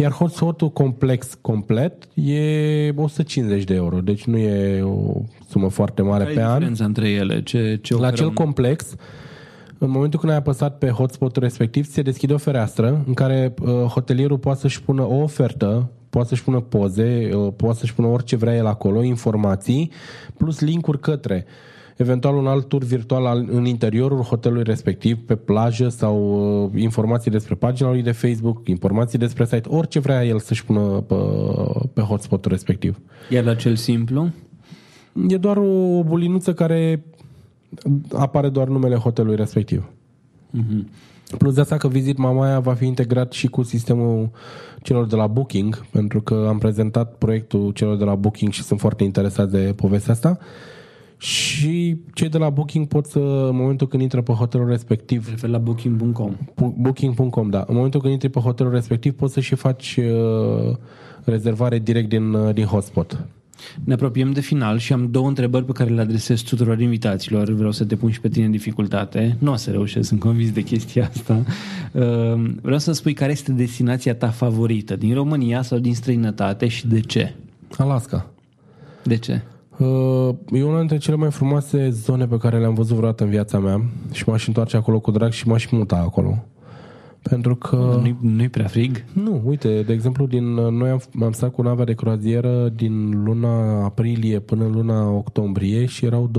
iar 0.01 0.13
hotspotul 0.13 0.71
complex 0.71 1.35
complet 1.41 2.09
e 2.15 2.93
150 2.97 3.65
de 3.65 3.75
euro, 3.75 3.99
deci 4.01 4.25
nu 4.25 4.37
e 4.37 4.83
o 4.83 5.23
sumă 5.49 5.69
foarte 5.69 6.03
mare 6.03 6.23
Care 6.23 6.35
pe 6.35 6.41
e 6.41 6.45
an. 6.45 6.53
diferența 6.53 6.85
între 6.85 7.09
ele? 7.09 7.43
Ce, 7.43 7.79
ce 7.83 7.93
La 7.95 7.99
oferă 8.01 8.15
cel 8.17 8.27
un- 8.27 8.33
complex, 8.33 8.95
în 9.79 9.91
momentul 9.91 10.19
când 10.21 10.33
ai 10.33 10.39
apăsat 10.39 10.79
pe 10.79 10.89
hotspotul 10.89 11.43
respectiv, 11.43 11.87
se 11.87 12.03
deschide 12.03 12.33
o 12.33 12.39
fereastră 12.39 13.05
în 13.07 13.15
care 13.15 13.55
uh, 13.63 13.69
hotelierul 13.69 14.39
poate 14.39 14.61
să-și 14.61 14.83
pună 14.83 15.03
o 15.03 15.15
ofertă, 15.15 15.91
poate 16.11 16.29
să-și 16.29 16.45
pună 16.45 16.61
poze, 16.61 17.31
uh, 17.35 17.53
poate 17.57 17.79
să-și 17.79 17.95
pună 17.95 18.07
orice 18.09 18.37
vrea 18.37 18.57
el 18.57 18.67
acolo, 18.67 19.03
informații, 19.03 19.91
plus 20.37 20.61
linkuri 20.61 21.01
către 21.01 21.45
eventual 21.99 22.37
un 22.37 22.47
alt 22.47 22.69
tur 22.69 22.83
virtual 22.83 23.27
al, 23.27 23.49
în 23.51 23.65
interiorul 23.65 24.23
hotelului 24.23 24.63
respectiv, 24.63 25.19
pe 25.27 25.37
plajă 25.37 25.89
sau 25.89 26.17
uh, 26.65 26.81
informații 26.83 27.31
despre 27.31 27.55
pagina 27.55 27.91
lui 27.91 28.03
de 28.03 28.13
Facebook, 28.13 28.69
informații 28.69 29.19
despre 29.19 29.45
site, 29.45 29.69
orice 29.69 29.99
vrea 29.99 30.25
el 30.25 30.39
să-și 30.39 30.65
pună 30.65 30.81
pe, 30.81 31.15
pe 31.93 32.01
hotspotul 32.01 32.51
respectiv. 32.51 32.99
Iar 33.31 33.45
la 33.45 33.55
cel 33.55 33.77
simplu? 33.77 34.31
E 35.29 35.37
doar 35.37 35.57
o 35.57 36.03
bulinuță 36.03 36.55
care 36.55 37.05
apare 38.13 38.49
doar 38.49 38.69
numele 38.69 38.95
hotelului 38.95 39.37
respectiv. 39.37 39.89
Plus 41.39 41.55
de 41.55 41.61
asta 41.61 41.77
că 41.77 41.89
Visit 41.89 42.17
Mamaia 42.17 42.61
va 42.61 42.75
fi 42.75 42.87
integrat 42.87 43.33
și 43.33 43.47
cu 43.47 43.63
sistemul 43.63 44.31
celor 44.83 45.07
de 45.07 45.17
la 45.17 45.27
Booking, 45.27 45.87
pentru 45.91 46.21
că 46.21 46.47
am 46.49 46.59
prezentat 46.59 47.15
proiectul 47.15 47.71
celor 47.73 47.97
de 47.97 48.05
la 48.05 48.15
Booking 48.15 48.53
și 48.53 48.63
sunt 48.63 48.81
foarte 48.81 49.05
interesați 49.05 49.53
de 49.53 49.73
povestea 49.77 50.13
asta. 50.13 50.39
Și 51.19 51.97
cei 52.15 52.29
de 52.29 52.39
la 52.39 52.51
Booking 52.51 52.87
pot 52.87 53.07
să, 53.07 53.19
în 53.19 53.57
momentul 53.57 53.89
când 53.89 54.03
intră 54.03 54.23
pe 54.23 54.33
hotelul 54.33 54.69
respectiv, 54.69 55.29
Refer 55.31 55.51
la 55.51 55.59
booking.com. 55.59 56.37
Bu- 56.57 56.75
Booking.com, 56.79 57.51
da. 57.51 57.65
În 57.69 57.75
momentul 57.75 58.01
când 58.01 58.13
intri 58.13 58.29
pe 58.29 58.41
hotelul 58.41 58.73
respectiv, 58.73 59.13
poți 59.13 59.33
să 59.35 59.41
și 59.41 59.55
faci 59.55 59.97
uh, 59.97 60.77
rezervare 61.25 61.79
direct 61.79 62.09
din, 62.09 62.33
uh, 62.33 62.55
din 62.55 62.65
hotspot. 62.65 63.27
Ne 63.85 63.93
apropiem 63.93 64.31
de 64.33 64.41
final 64.41 64.79
și 64.79 64.93
am 64.93 65.11
două 65.11 65.29
întrebări 65.29 65.65
pe 65.65 65.73
care 65.73 65.91
le 65.91 66.01
adresez 66.01 66.41
tuturor 66.41 66.81
invitaților. 66.81 67.51
Vreau 67.51 67.71
să 67.73 67.85
te 67.85 67.97
pun 67.97 68.11
și 68.11 68.21
pe 68.21 68.29
tine 68.29 68.45
în 68.45 68.51
dificultate. 68.51 69.37
Nu 69.39 69.53
o 69.53 69.57
să 69.57 69.71
reușesc, 69.71 70.09
sunt 70.09 70.21
convins 70.21 70.51
de 70.53 70.63
chestia 70.63 71.07
asta. 71.15 71.45
Uh, 71.93 72.51
Vreau 72.63 72.79
să 72.79 72.93
spui 72.93 73.13
care 73.13 73.33
este 73.33 73.53
destinația 73.53 74.15
ta 74.15 74.29
favorită, 74.29 74.97
din 74.97 75.15
România 75.15 75.63
sau 75.63 75.79
din 75.79 75.95
străinătate 75.95 76.69
și 76.69 76.87
de 76.87 77.01
ce? 77.01 77.35
Alaska. 77.79 78.31
De 79.03 79.17
ce? 79.17 79.43
Uh, 79.79 80.35
E 80.53 80.63
una 80.65 80.79
dintre 80.79 80.97
cele 80.97 81.17
mai 81.17 81.31
frumoase 81.31 81.91
zone 81.91 82.27
pe 82.27 82.37
care 82.37 82.59
le-am 82.59 82.75
văzut 82.75 82.97
vreodată 82.97 83.25
în 83.25 83.31
viața 83.31 83.59
mea 83.59 83.83
și 84.13 84.29
m-aș 84.29 84.47
întoarce 84.47 84.77
acolo 84.77 85.01
cu 85.01 85.11
drag 85.11 85.31
și 85.31 85.49
m-aș 85.49 85.71
muta 85.71 85.97
acolo. 85.97 86.45
Pentru 87.23 87.57
că... 87.57 87.99
Nu-i, 88.03 88.17
nu-i 88.21 88.49
prea 88.49 88.67
frig? 88.67 89.05
Nu, 89.13 89.41
uite, 89.45 89.83
de 89.87 89.93
exemplu, 89.93 90.27
din, 90.27 90.45
noi 90.55 90.91
am, 90.91 91.01
am 91.23 91.33
stat 91.33 91.53
cu 91.53 91.63
navea 91.63 91.85
de 91.85 91.93
croazieră 91.95 92.73
din 92.77 93.23
luna 93.25 93.85
aprilie 93.85 94.39
până 94.39 94.65
în 94.65 94.71
luna 94.73 95.11
octombrie 95.11 95.85
și 95.87 96.05
erau 96.05 96.31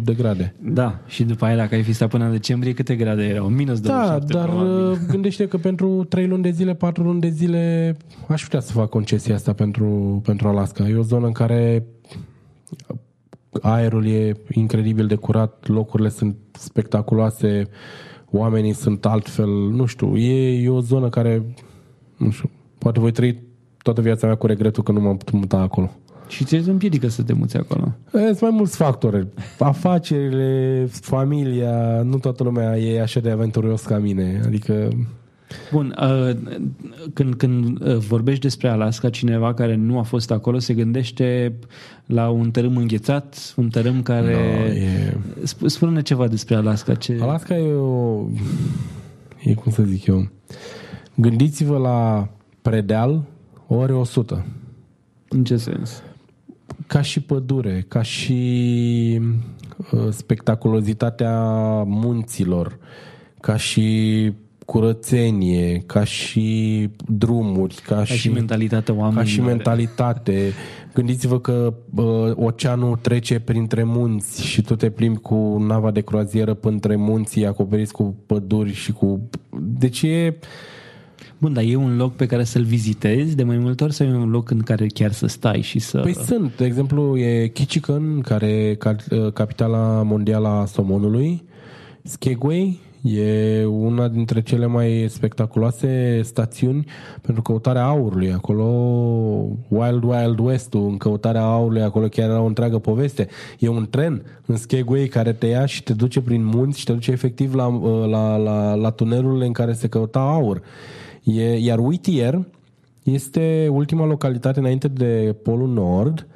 27-28 0.00 0.02
de 0.02 0.12
grade. 0.14 0.54
Da, 0.62 1.00
și 1.06 1.24
după 1.24 1.44
aia 1.44 1.56
dacă 1.56 1.74
ai 1.74 1.82
fi 1.82 1.92
stat 1.92 2.08
până 2.08 2.24
în 2.24 2.30
decembrie, 2.30 2.72
câte 2.72 2.94
grade 2.96 3.22
erau? 3.22 3.48
Minus 3.48 3.80
Da, 3.80 3.92
27 3.92 4.32
dar 4.32 4.48
probabil. 4.48 4.90
uh, 4.90 4.96
gândește 5.12 5.46
că 5.48 5.56
pentru 5.56 6.04
3 6.08 6.26
luni 6.26 6.42
de 6.42 6.50
zile, 6.50 6.74
4 6.74 7.02
luni 7.02 7.20
de 7.20 7.28
zile 7.28 7.96
aș 8.28 8.42
putea 8.42 8.60
să 8.60 8.72
fac 8.72 8.88
concesia 8.88 9.34
asta 9.34 9.52
pentru, 9.52 10.20
pentru 10.24 10.48
Alaska. 10.48 10.88
E 10.88 10.96
o 10.96 11.02
zonă 11.02 11.26
în 11.26 11.32
care 11.32 11.84
aerul 13.60 14.06
e 14.06 14.36
incredibil 14.50 15.06
de 15.06 15.14
curat, 15.14 15.68
locurile 15.68 16.08
sunt 16.08 16.36
spectaculoase, 16.52 17.68
oamenii 18.30 18.72
sunt 18.72 19.06
altfel, 19.06 19.48
nu 19.48 19.86
știu, 19.86 20.16
e, 20.16 20.62
e 20.62 20.68
o 20.68 20.80
zonă 20.80 21.08
care, 21.08 21.54
nu 22.16 22.30
știu, 22.30 22.50
poate 22.78 23.00
voi 23.00 23.12
trăi 23.12 23.42
toată 23.82 24.00
viața 24.00 24.26
mea 24.26 24.36
cu 24.36 24.46
regretul 24.46 24.82
că 24.82 24.92
nu 24.92 25.00
m-am 25.00 25.16
putut 25.16 25.34
muta 25.34 25.56
acolo. 25.56 25.90
Și 26.28 26.44
ți 26.44 26.60
se 26.64 26.70
împiedică 26.70 27.08
să 27.08 27.22
te 27.22 27.32
muți 27.32 27.56
acolo. 27.56 27.92
Sunt 28.10 28.40
mai 28.40 28.50
mulți 28.50 28.76
factori. 28.76 29.26
Afacerile, 29.58 30.86
familia, 30.90 32.02
nu 32.02 32.18
toată 32.18 32.42
lumea 32.42 32.78
e 32.78 33.00
așa 33.00 33.20
de 33.20 33.30
aventurios 33.30 33.82
ca 33.82 33.98
mine. 33.98 34.40
Adică 34.44 34.88
Bun, 35.72 35.96
uh, 36.00 36.36
când, 37.12 37.34
când 37.34 37.80
uh, 37.80 37.96
vorbești 37.96 38.40
despre 38.40 38.68
Alaska, 38.68 39.10
cineva 39.10 39.54
care 39.54 39.74
nu 39.74 39.98
a 39.98 40.02
fost 40.02 40.30
acolo 40.30 40.58
se 40.58 40.74
gândește 40.74 41.54
la 42.06 42.28
un 42.28 42.50
tărâm 42.50 42.76
înghețat, 42.76 43.54
un 43.56 43.68
tărâm 43.68 44.02
care... 44.02 44.32
No, 44.32 44.64
e- 44.64 45.16
Sp- 45.42 45.66
Spune-ne 45.66 46.02
ceva 46.02 46.28
despre 46.28 46.54
Alaska. 46.54 46.94
Ce... 46.94 47.18
Alaska 47.20 47.56
e 47.56 47.72
o... 47.72 48.26
E 49.38 49.54
cum 49.54 49.72
să 49.72 49.82
zic 49.82 50.06
eu... 50.06 50.28
Gândiți-vă 51.14 51.78
la 51.78 52.28
predeal 52.62 53.22
ori 53.66 53.92
100. 53.92 54.46
În 55.28 55.44
ce 55.44 55.56
sens? 55.56 56.02
Ca 56.86 57.00
și 57.00 57.20
pădure, 57.20 57.84
ca 57.88 58.02
și 58.02 59.20
uh, 59.92 60.08
spectaculozitatea 60.10 61.32
munților, 61.82 62.78
ca 63.40 63.56
și 63.56 64.32
curățenie, 64.70 65.82
ca 65.86 66.04
și 66.04 66.88
drumuri, 67.06 67.74
ca, 67.86 67.94
Ca 67.94 68.04
și 68.04 68.28
mentalitatea 68.28 68.94
oamenilor. 68.94 69.24
Ca 69.24 69.30
și 69.30 69.40
mentalitate. 69.40 70.52
Gândiți-vă 70.94 71.40
că 71.40 71.74
uh, 71.94 72.32
oceanul 72.34 72.96
trece 72.96 73.40
printre 73.40 73.84
munți 73.84 74.46
și 74.46 74.62
tu 74.62 74.76
te 74.76 74.90
plimbi 74.90 75.18
cu 75.18 75.56
nava 75.66 75.90
de 75.90 76.00
croazieră 76.00 76.54
printre 76.54 76.96
munții 76.96 77.46
acoperiți 77.46 77.92
cu 77.92 78.14
păduri 78.26 78.72
și 78.72 78.92
cu... 78.92 79.28
Deci 79.60 80.02
e... 80.02 80.38
Bun, 81.38 81.52
dar 81.52 81.64
e 81.66 81.76
un 81.76 81.96
loc 81.96 82.14
pe 82.14 82.26
care 82.26 82.44
să-l 82.44 82.64
vizitezi 82.64 83.36
de 83.36 83.42
mai 83.42 83.58
multe 83.58 83.84
ori 83.84 83.92
sau 83.92 84.06
e 84.06 84.14
un 84.14 84.30
loc 84.30 84.50
în 84.50 84.60
care 84.60 84.86
chiar 84.86 85.12
să 85.12 85.26
stai 85.26 85.60
și 85.60 85.78
să... 85.78 85.98
Păi 85.98 86.14
sunt, 86.14 86.56
de 86.56 86.64
exemplu, 86.64 87.18
e 87.18 87.46
Ketchikan, 87.46 88.20
care 88.20 88.46
e 88.46 88.74
ca- 88.74 88.96
uh, 89.10 89.32
capitala 89.32 90.02
mondială 90.02 90.48
a 90.48 90.64
somonului, 90.64 91.42
Skagway, 92.02 92.88
e 93.02 93.64
una 93.64 94.08
dintre 94.08 94.42
cele 94.42 94.66
mai 94.66 95.06
spectaculoase 95.08 96.20
stațiuni 96.22 96.86
pentru 97.20 97.42
căutarea 97.42 97.84
aurului. 97.84 98.32
Acolo, 98.32 98.64
Wild 99.68 100.02
Wild 100.02 100.38
west 100.38 100.74
în 100.74 100.96
căutarea 100.96 101.42
aurului, 101.42 101.82
acolo 101.82 102.06
chiar 102.06 102.28
era 102.28 102.40
o 102.40 102.46
întreagă 102.46 102.78
poveste. 102.78 103.28
E 103.58 103.68
un 103.68 103.86
tren 103.90 104.22
în 104.46 104.56
Skagway 104.56 105.06
care 105.06 105.32
te 105.32 105.46
ia 105.46 105.66
și 105.66 105.82
te 105.82 105.92
duce 105.92 106.20
prin 106.20 106.44
munți 106.44 106.78
și 106.78 106.84
te 106.84 106.92
duce 106.92 107.10
efectiv 107.10 107.54
la, 107.54 107.66
uh, 107.66 108.08
la, 108.08 108.36
la, 108.36 108.74
la 108.74 108.90
tunelurile 108.90 109.46
în 109.46 109.52
care 109.52 109.72
se 109.72 109.88
căuta 109.88 110.18
aur. 110.18 110.62
E, 111.22 111.56
iar 111.56 111.78
Whittier 111.78 112.46
este 113.02 113.68
ultima 113.70 114.06
localitate 114.06 114.58
înainte 114.58 114.88
de 114.88 115.36
Polul 115.42 115.68
Nord 115.68 116.26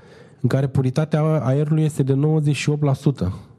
în 0.41 0.49
care 0.49 0.67
puritatea 0.67 1.23
aerului 1.23 1.85
este 1.85 2.03
de 2.03 2.21
98%. 3.33 3.54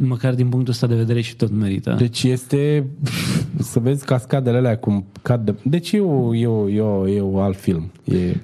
Măcar 0.00 0.34
din 0.34 0.48
punctul 0.48 0.72
ăsta 0.72 0.86
de 0.86 0.94
vedere 0.94 1.20
și 1.20 1.36
tot 1.36 1.50
merită. 1.50 1.94
Deci 1.98 2.22
este 2.22 2.86
să 3.70 3.78
vezi 3.78 4.04
cascadele 4.04 4.56
alea 4.56 4.78
cum 4.78 5.04
cad 5.22 5.44
de... 5.44 5.54
Deci 5.62 5.92
e, 5.92 6.00
o, 6.00 6.34
e, 6.34 6.46
o, 6.46 6.68
e, 6.68 6.80
o, 6.80 7.08
e 7.08 7.20
o 7.20 7.40
alt 7.40 7.56
film. 7.56 7.90
E, 8.04 8.36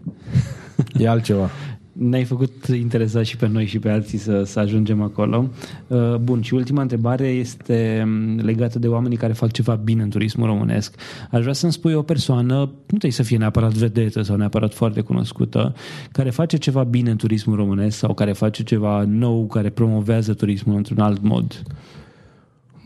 e 0.98 1.08
altceva. 1.08 1.50
Ne-ai 1.98 2.24
făcut 2.24 2.66
interesat 2.66 3.24
și 3.24 3.36
pe 3.36 3.48
noi 3.48 3.66
și 3.66 3.78
pe 3.78 3.88
alții 3.88 4.18
să, 4.18 4.42
să 4.42 4.58
ajungem 4.58 5.02
acolo. 5.02 5.48
Uh, 5.86 6.14
Bun, 6.16 6.40
și 6.40 6.54
ultima 6.54 6.82
întrebare 6.82 7.26
este 7.26 8.02
um, 8.04 8.38
legată 8.38 8.78
de 8.78 8.88
oamenii 8.88 9.16
care 9.16 9.32
fac 9.32 9.50
ceva 9.50 9.74
bine 9.74 10.02
în 10.02 10.10
turismul 10.10 10.46
românesc. 10.46 10.94
Aș 11.30 11.40
vrea 11.40 11.52
să-mi 11.52 11.72
spui 11.72 11.94
o 11.94 12.02
persoană, 12.02 12.54
nu 12.54 12.70
trebuie 12.86 13.10
să 13.10 13.22
fie 13.22 13.36
neapărat 13.36 13.72
vedetă 13.72 14.22
sau 14.22 14.36
neapărat 14.36 14.74
foarte 14.74 15.00
cunoscută, 15.00 15.74
care 16.12 16.30
face 16.30 16.56
ceva 16.56 16.82
bine 16.82 17.10
în 17.10 17.16
turismul 17.16 17.56
românesc 17.56 17.98
sau 17.98 18.14
care 18.14 18.32
face 18.32 18.62
ceva 18.62 19.04
nou, 19.08 19.46
care 19.46 19.70
promovează 19.70 20.34
turismul 20.34 20.76
într-un 20.76 20.98
alt 20.98 21.22
mod. 21.22 21.62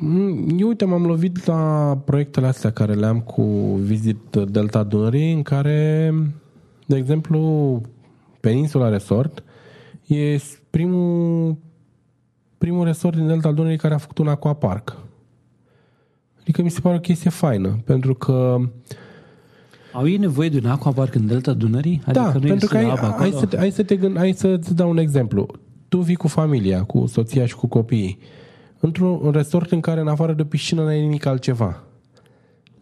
Mm, 0.00 0.56
Eu, 0.58 0.68
uite, 0.68 0.84
m-am 0.84 1.06
lovit 1.06 1.46
la 1.46 1.96
proiectele 2.04 2.46
astea 2.46 2.70
care 2.70 2.92
le-am 2.92 3.20
cu 3.20 3.42
Visit 3.82 4.36
Delta 4.48 4.82
Dunării, 4.82 5.32
în 5.32 5.42
care, 5.42 6.12
de 6.86 6.96
exemplu, 6.96 7.80
Peninsula 8.40 8.88
Resort 8.88 9.42
e 10.06 10.40
primul, 10.70 11.56
primul 12.58 12.84
resort 12.84 13.16
din 13.16 13.26
Delta 13.26 13.52
Dunării 13.52 13.76
care 13.78 13.94
a 13.94 13.98
făcut 13.98 14.18
un 14.18 14.28
aquapark. 14.28 14.96
Adică 16.40 16.62
mi 16.62 16.70
se 16.70 16.80
pare 16.80 16.96
o 16.96 17.00
chestie 17.00 17.30
faină, 17.30 17.78
pentru 17.84 18.14
că 18.14 18.56
Au 19.92 20.08
ei 20.08 20.16
nevoie 20.16 20.48
de 20.48 20.60
un 20.64 20.70
aquapark 20.70 21.14
în 21.14 21.26
Delta 21.26 21.52
Dunării? 21.52 22.02
da, 22.12 22.24
nu 22.24 22.30
pentru 22.30 22.52
există 22.52 22.74
că 22.74 22.76
ai, 22.76 22.90
apă 22.90 23.04
acolo? 23.04 23.30
hai, 23.30 23.30
să 23.40 23.46
te, 23.46 23.56
hai 23.56 23.70
să 23.70 23.82
te 23.82 23.96
gând, 23.96 24.16
hai 24.16 24.32
să-ți 24.32 24.74
dau 24.74 24.90
un 24.90 24.98
exemplu. 24.98 25.46
Tu 25.88 25.98
vii 25.98 26.14
cu 26.14 26.28
familia, 26.28 26.82
cu 26.82 27.06
soția 27.06 27.46
și 27.46 27.54
cu 27.54 27.66
copiii, 27.66 28.18
într-un 28.80 29.18
un 29.22 29.30
resort 29.30 29.70
în 29.70 29.80
care 29.80 30.00
în 30.00 30.08
afară 30.08 30.32
de 30.32 30.44
piscină 30.44 30.82
n-ai 30.82 31.00
nimic 31.00 31.26
altceva. 31.26 31.82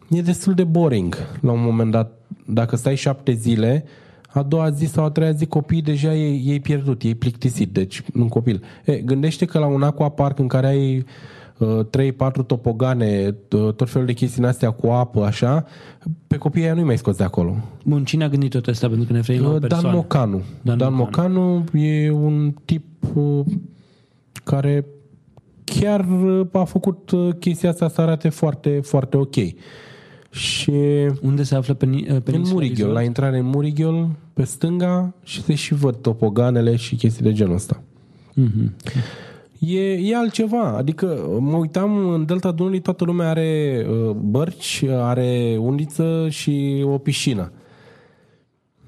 E 0.09 0.21
destul 0.21 0.53
de 0.53 0.63
boring 0.63 1.15
la 1.41 1.51
un 1.51 1.63
moment 1.63 1.91
dat. 1.91 2.21
Dacă 2.45 2.75
stai 2.75 2.95
șapte 2.95 3.31
zile, 3.33 3.85
a 4.37 4.43
doua 4.43 4.69
zi 4.69 4.85
sau 4.85 5.05
a 5.05 5.09
treia 5.09 5.31
zi 5.31 5.45
copiii 5.45 5.81
deja 5.81 6.15
ei, 6.15 6.43
ei 6.45 6.59
pierdut, 6.59 7.01
ei 7.01 7.15
plictisit, 7.15 7.73
deci 7.73 8.03
un 8.13 8.27
copil. 8.27 8.63
E, 8.85 8.97
gândește 8.97 9.45
că 9.45 9.59
la 9.59 9.65
un 9.65 9.83
aquapark 9.83 10.39
în 10.39 10.47
care 10.47 10.67
ai 10.67 11.05
uh, 11.57 11.79
3-4 12.41 12.45
topogane, 12.47 13.35
uh, 13.51 13.73
tot 13.73 13.89
felul 13.89 14.07
de 14.07 14.13
chestii 14.13 14.41
în 14.41 14.47
astea 14.47 14.71
cu 14.71 14.87
apă, 14.87 15.23
așa, 15.23 15.65
pe 16.27 16.37
copiii 16.37 16.65
aia 16.65 16.73
nu-i 16.73 16.83
mai 16.83 16.97
scoți 16.97 17.17
de 17.17 17.23
acolo. 17.23 17.55
Bun, 17.83 18.03
cine 18.03 18.23
a 18.23 18.29
gândit 18.29 18.51
tot 18.51 18.67
asta? 18.67 18.87
Pentru 18.87 19.05
că 19.05 19.11
ne 19.11 19.17
referim 19.17 19.41
la 19.41 19.49
o 19.49 19.53
Uh, 19.53 19.59
Dan 19.59 19.69
persoană. 19.69 19.95
Mocanu. 19.95 20.35
Dan 20.37 20.43
Dan, 20.61 20.77
Dan 20.77 20.93
Mocanu 20.93 21.63
e 21.73 22.11
un 22.11 22.53
tip 22.65 22.85
uh, 23.13 23.45
care 24.43 24.85
chiar 25.63 26.05
uh, 26.09 26.47
a 26.51 26.63
făcut 26.63 27.11
uh, 27.11 27.33
chestia 27.39 27.69
asta 27.69 27.89
să 27.89 28.01
arate 28.01 28.29
foarte, 28.29 28.79
foarte 28.83 29.17
ok. 29.17 29.35
Și 30.29 30.71
Unde 31.21 31.43
se 31.43 31.55
află 31.55 31.73
pe, 31.73 31.85
pe 32.23 32.35
în 32.35 32.41
Murighiol, 32.45 32.91
la 32.91 33.01
intrare 33.01 33.37
în 33.37 33.45
Murighiol, 33.45 34.09
pe 34.33 34.43
stânga 34.43 35.13
și 35.23 35.41
se 35.41 35.55
și 35.55 35.73
văd 35.73 35.95
topoganele 35.95 36.75
și 36.75 36.95
chestii 36.95 37.23
de 37.23 37.33
genul 37.33 37.53
ăsta. 37.53 37.83
Mm-hmm. 38.41 38.71
E, 39.59 39.91
e 39.91 40.15
altceva. 40.15 40.63
Adică 40.77 41.37
mă 41.39 41.57
uitam 41.57 42.09
în 42.09 42.25
Delta 42.25 42.51
Dunării, 42.51 42.81
toată 42.81 43.03
lumea 43.03 43.29
are 43.29 43.85
uh, 43.89 44.09
bărci, 44.09 44.83
are 44.89 45.57
undiță 45.59 46.27
și 46.29 46.83
o 46.85 46.97
piscină. 46.97 47.51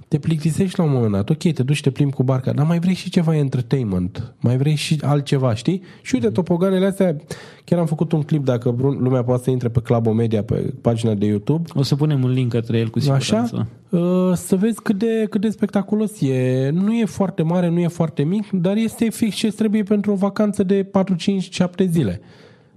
Te 0.09 0.17
plictisești 0.17 0.79
la 0.79 0.85
un 0.85 0.91
moment 0.91 1.11
dat, 1.11 1.29
ok, 1.29 1.53
te 1.53 1.63
duci, 1.63 1.81
te 1.81 1.89
plimbi 1.89 2.13
cu 2.13 2.23
barca, 2.23 2.51
dar 2.51 2.65
mai 2.65 2.79
vrei 2.79 2.93
și 2.93 3.09
ceva 3.09 3.35
entertainment, 3.35 4.33
mai 4.39 4.57
vrei 4.57 4.75
și 4.75 4.99
altceva, 5.01 5.53
știi? 5.53 5.81
Și 6.01 6.15
uite, 6.15 6.29
topoganele 6.29 6.85
astea, 6.85 7.15
chiar 7.63 7.79
am 7.79 7.85
făcut 7.85 8.11
un 8.11 8.21
clip, 8.21 8.45
dacă 8.45 8.75
lumea 8.77 9.23
poate 9.23 9.43
să 9.43 9.49
intre 9.49 9.69
pe 9.69 9.79
Club 9.79 10.07
Media, 10.07 10.43
pe 10.43 10.73
pagina 10.81 11.13
de 11.13 11.25
YouTube. 11.25 11.69
O 11.73 11.81
să 11.81 11.95
punem 11.95 12.23
un 12.23 12.29
link 12.29 12.51
către 12.51 12.77
el 12.77 12.89
cu 12.89 12.99
siguranță. 12.99 13.35
Așa? 13.35 13.67
Uh, 13.89 14.33
să 14.35 14.55
vezi 14.55 14.81
cât 14.81 14.97
de, 14.97 15.27
cât 15.29 15.41
de 15.41 15.49
spectaculos 15.49 16.21
e. 16.21 16.69
Nu 16.73 16.93
e 16.93 17.05
foarte 17.05 17.43
mare, 17.43 17.69
nu 17.69 17.79
e 17.79 17.87
foarte 17.87 18.23
mic, 18.23 18.49
dar 18.51 18.75
este 18.75 19.09
fix 19.09 19.35
ce 19.35 19.51
trebuie 19.51 19.83
pentru 19.83 20.11
o 20.11 20.15
vacanță 20.15 20.63
de 20.63 20.83
4, 20.83 21.15
5, 21.15 21.53
7 21.53 21.85
zile. 21.85 22.21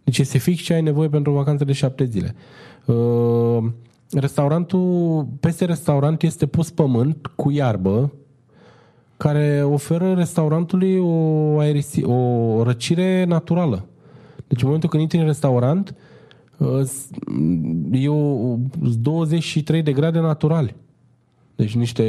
Deci 0.04 0.18
este 0.18 0.38
fix 0.38 0.62
ce 0.62 0.72
ai 0.72 0.82
nevoie 0.82 1.08
pentru 1.08 1.32
o 1.32 1.34
vacanță 1.34 1.64
de 1.64 1.72
7 1.72 2.04
zile. 2.04 2.34
Uh, 2.84 3.64
restaurantul, 4.12 5.26
peste 5.40 5.64
restaurant 5.64 6.22
este 6.22 6.46
pus 6.46 6.70
pământ 6.70 7.26
cu 7.26 7.50
iarbă 7.50 8.12
care 9.16 9.62
oferă 9.62 10.12
restaurantului 10.12 10.98
o, 10.98 11.58
aerisi, 11.58 12.04
o 12.04 12.62
răcire 12.62 13.24
naturală. 13.24 13.86
Deci 14.48 14.60
în 14.60 14.66
momentul 14.66 14.88
când 14.88 15.02
intri 15.02 15.18
în 15.18 15.24
restaurant 15.24 15.94
e 17.92 18.08
o, 18.08 18.56
23 19.00 19.82
de 19.82 19.92
grade 19.92 20.18
naturali. 20.20 20.74
Deci 21.56 21.74
niște... 21.74 22.02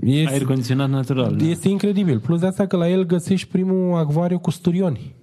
Este, 0.00 0.32
Aer 0.32 0.44
condiționat 0.44 0.90
natural. 0.90 1.36
Da. 1.36 1.44
Este 1.44 1.66
da. 1.66 1.70
incredibil. 1.70 2.18
Plus 2.18 2.40
de 2.40 2.46
asta 2.46 2.66
că 2.66 2.76
la 2.76 2.88
el 2.88 3.06
găsești 3.06 3.48
primul 3.48 3.96
acvariu 3.96 4.38
cu 4.38 4.50
sturioni. 4.50 5.14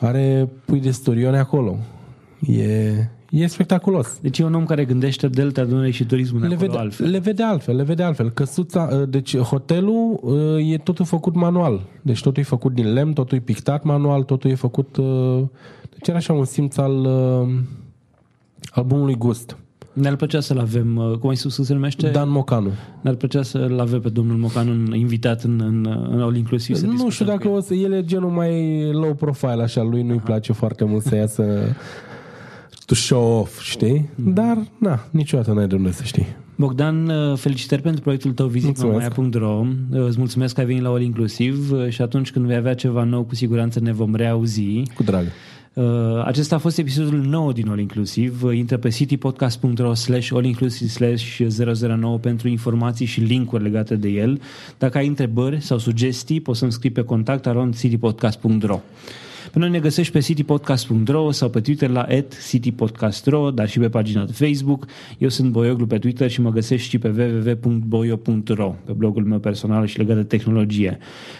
Are 0.00 0.48
pui 0.64 0.80
de 0.80 0.90
sturioni 0.90 1.36
acolo. 1.36 1.76
E, 2.40 2.92
E 3.36 3.46
spectaculos. 3.46 4.18
Deci 4.20 4.38
e 4.38 4.44
un 4.44 4.54
om 4.54 4.64
care 4.64 4.84
gândește 4.84 5.28
delta 5.28 5.64
Dunării 5.64 5.92
și 5.92 6.04
turismul 6.04 6.46
le 6.48 6.54
vede, 6.54 6.76
altfel. 6.76 7.10
Le 7.10 7.18
vede 7.18 7.42
altfel, 7.42 7.76
le 7.76 7.82
vede 7.82 8.02
altfel. 8.02 8.30
Căsuța, 8.30 8.88
ă, 8.92 9.04
deci 9.04 9.36
hotelul 9.36 10.20
ă, 10.24 10.60
e 10.60 10.78
totul 10.78 11.04
făcut 11.04 11.34
manual. 11.34 11.80
Deci 12.02 12.22
totul 12.22 12.42
e 12.42 12.44
făcut 12.44 12.72
din 12.72 12.92
lemn, 12.92 13.12
totul 13.12 13.38
e 13.38 13.40
pictat 13.40 13.84
manual, 13.84 14.22
totul 14.22 14.50
e 14.50 14.54
făcut... 14.54 14.96
Ă, 14.96 15.02
deci 15.90 16.08
era 16.08 16.16
așa 16.16 16.32
un 16.32 16.44
simț 16.44 16.76
al 16.76 17.08
albumului 18.70 19.14
Gust. 19.14 19.56
Ne-ar 19.92 20.16
plăcea 20.16 20.40
să-l 20.40 20.58
avem, 20.58 21.16
cum 21.20 21.28
ai 21.28 21.36
spus 21.36 21.54
se 21.54 21.72
numește? 21.72 22.08
Dan 22.08 22.30
Mocanu. 22.30 22.70
Ne-ar 23.00 23.16
plăcea 23.16 23.42
să-l 23.42 23.80
avem 23.80 24.00
pe 24.00 24.08
domnul 24.08 24.36
Mocanu 24.36 24.94
invitat 24.94 25.42
în, 25.42 25.60
în, 25.60 26.08
în 26.10 26.20
All 26.20 26.36
Inclusiv. 26.36 26.76
Să 26.76 26.86
nu 26.86 27.10
știu 27.10 27.24
dacă 27.24 27.48
o 27.48 27.60
să, 27.60 27.74
el 27.74 27.92
e 27.92 28.04
genul 28.04 28.30
mai 28.30 28.82
low 28.92 29.14
profile 29.14 29.62
așa, 29.62 29.82
lui 29.82 30.02
nu-i 30.02 30.16
Aha. 30.16 30.24
place 30.24 30.52
foarte 30.52 30.84
mult 30.84 31.02
să 31.02 31.14
iasă 31.14 31.44
to 32.86 32.94
show 32.94 33.40
off, 33.40 33.62
știi? 33.62 34.08
Mm. 34.14 34.32
Dar, 34.32 34.66
na, 34.78 35.06
niciodată 35.10 35.52
n-ai 35.52 35.66
de 35.66 35.74
unde 35.74 35.92
să 35.92 36.02
știi. 36.02 36.26
Bogdan, 36.56 37.08
uh, 37.08 37.36
felicitări 37.36 37.82
pentru 37.82 38.00
proiectul 38.00 38.32
tău 38.32 38.46
vizitmamaia.ro 38.46 39.66
uh, 39.90 40.06
Îți 40.06 40.18
mulțumesc 40.18 40.54
că 40.54 40.60
ai 40.60 40.66
venit 40.66 40.82
la 40.82 40.88
All 40.88 41.02
Inclusiv 41.02 41.72
uh, 41.72 41.88
și 41.88 42.02
atunci 42.02 42.30
când 42.30 42.46
vei 42.46 42.56
avea 42.56 42.74
ceva 42.74 43.04
nou, 43.04 43.22
cu 43.22 43.34
siguranță 43.34 43.80
ne 43.80 43.92
vom 43.92 44.14
reauzi. 44.14 44.82
Cu 44.94 45.02
drag. 45.02 45.24
Acesta 46.24 46.54
a 46.54 46.58
fost 46.58 46.78
episodul 46.78 47.18
nou 47.18 47.52
din 47.52 47.68
All 47.68 47.78
Inclusiv. 47.78 48.42
Intră 48.52 48.76
pe 48.76 48.88
citypodcast.ro 48.88 49.94
slash 49.94 50.30
allinclusive 50.32 50.90
slash 50.90 51.38
009 51.96 52.18
pentru 52.18 52.48
informații 52.48 53.06
și 53.06 53.20
linkuri 53.20 53.62
legate 53.62 53.96
de 53.96 54.08
el. 54.08 54.40
Dacă 54.78 54.98
ai 54.98 55.06
întrebări 55.06 55.60
sau 55.60 55.78
sugestii, 55.78 56.40
poți 56.40 56.58
să-mi 56.58 56.72
scrii 56.72 56.90
pe 56.90 57.02
contact 57.02 57.46
around 57.46 57.78
citypodcast.ro 57.78 58.80
pe 59.54 59.60
noi 59.60 59.70
ne 59.70 59.78
găsești 59.78 60.12
pe 60.12 60.18
citypodcast.ro 60.18 61.30
sau 61.30 61.48
pe 61.48 61.60
Twitter 61.60 61.90
la 61.90 62.06
citypodcast.ro, 62.48 63.50
dar 63.50 63.68
și 63.68 63.78
pe 63.78 63.88
pagina 63.88 64.24
de 64.24 64.32
Facebook. 64.32 64.86
Eu 65.18 65.28
sunt 65.28 65.50
Boioglu 65.50 65.86
pe 65.86 65.98
Twitter 65.98 66.30
și 66.30 66.40
mă 66.40 66.50
găsești 66.50 66.88
și 66.88 66.98
pe 66.98 67.08
www.boio.ro, 67.08 68.74
pe 68.84 68.92
blogul 68.92 69.24
meu 69.24 69.38
personal 69.38 69.86
și 69.86 69.98
legat 69.98 70.16
de 70.16 70.22
tehnologie. 70.22 70.98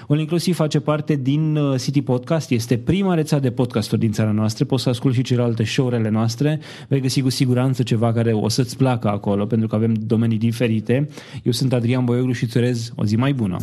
All 0.09 0.21
inclusiv 0.21 0.55
face 0.55 0.81
parte 0.81 1.15
din 1.15 1.57
uh, 1.57 1.81
City 1.81 2.03
Podcast, 2.03 2.51
este 2.51 2.77
prima 2.77 3.15
rețea 3.15 3.39
de 3.39 3.51
podcasturi 3.51 4.01
din 4.01 4.12
țara 4.12 4.31
noastră, 4.31 4.65
poți 4.65 4.83
să 4.83 4.89
asculti 4.89 5.17
și 5.17 5.23
celelalte 5.23 5.65
show-urile 5.65 6.11
noastre, 6.11 6.61
vei 6.89 7.01
găsi 7.01 7.21
cu 7.21 7.29
siguranță 7.29 7.83
ceva 7.83 8.12
care 8.12 8.33
o 8.33 8.49
să-ți 8.49 8.77
placă 8.77 9.09
acolo, 9.09 9.47
pentru 9.47 9.69
că 9.69 9.75
avem 9.75 9.95
domenii 10.07 10.39
diferite. 10.39 11.09
Eu 11.43 11.53
sunt 11.53 11.73
Adrian 11.73 12.05
Boioglu 12.05 12.33
și 12.33 12.45
îți 12.45 12.57
urez 12.57 12.93
o 12.97 13.05
zi 13.05 13.17
mai 13.17 13.33
bună. 13.33 13.57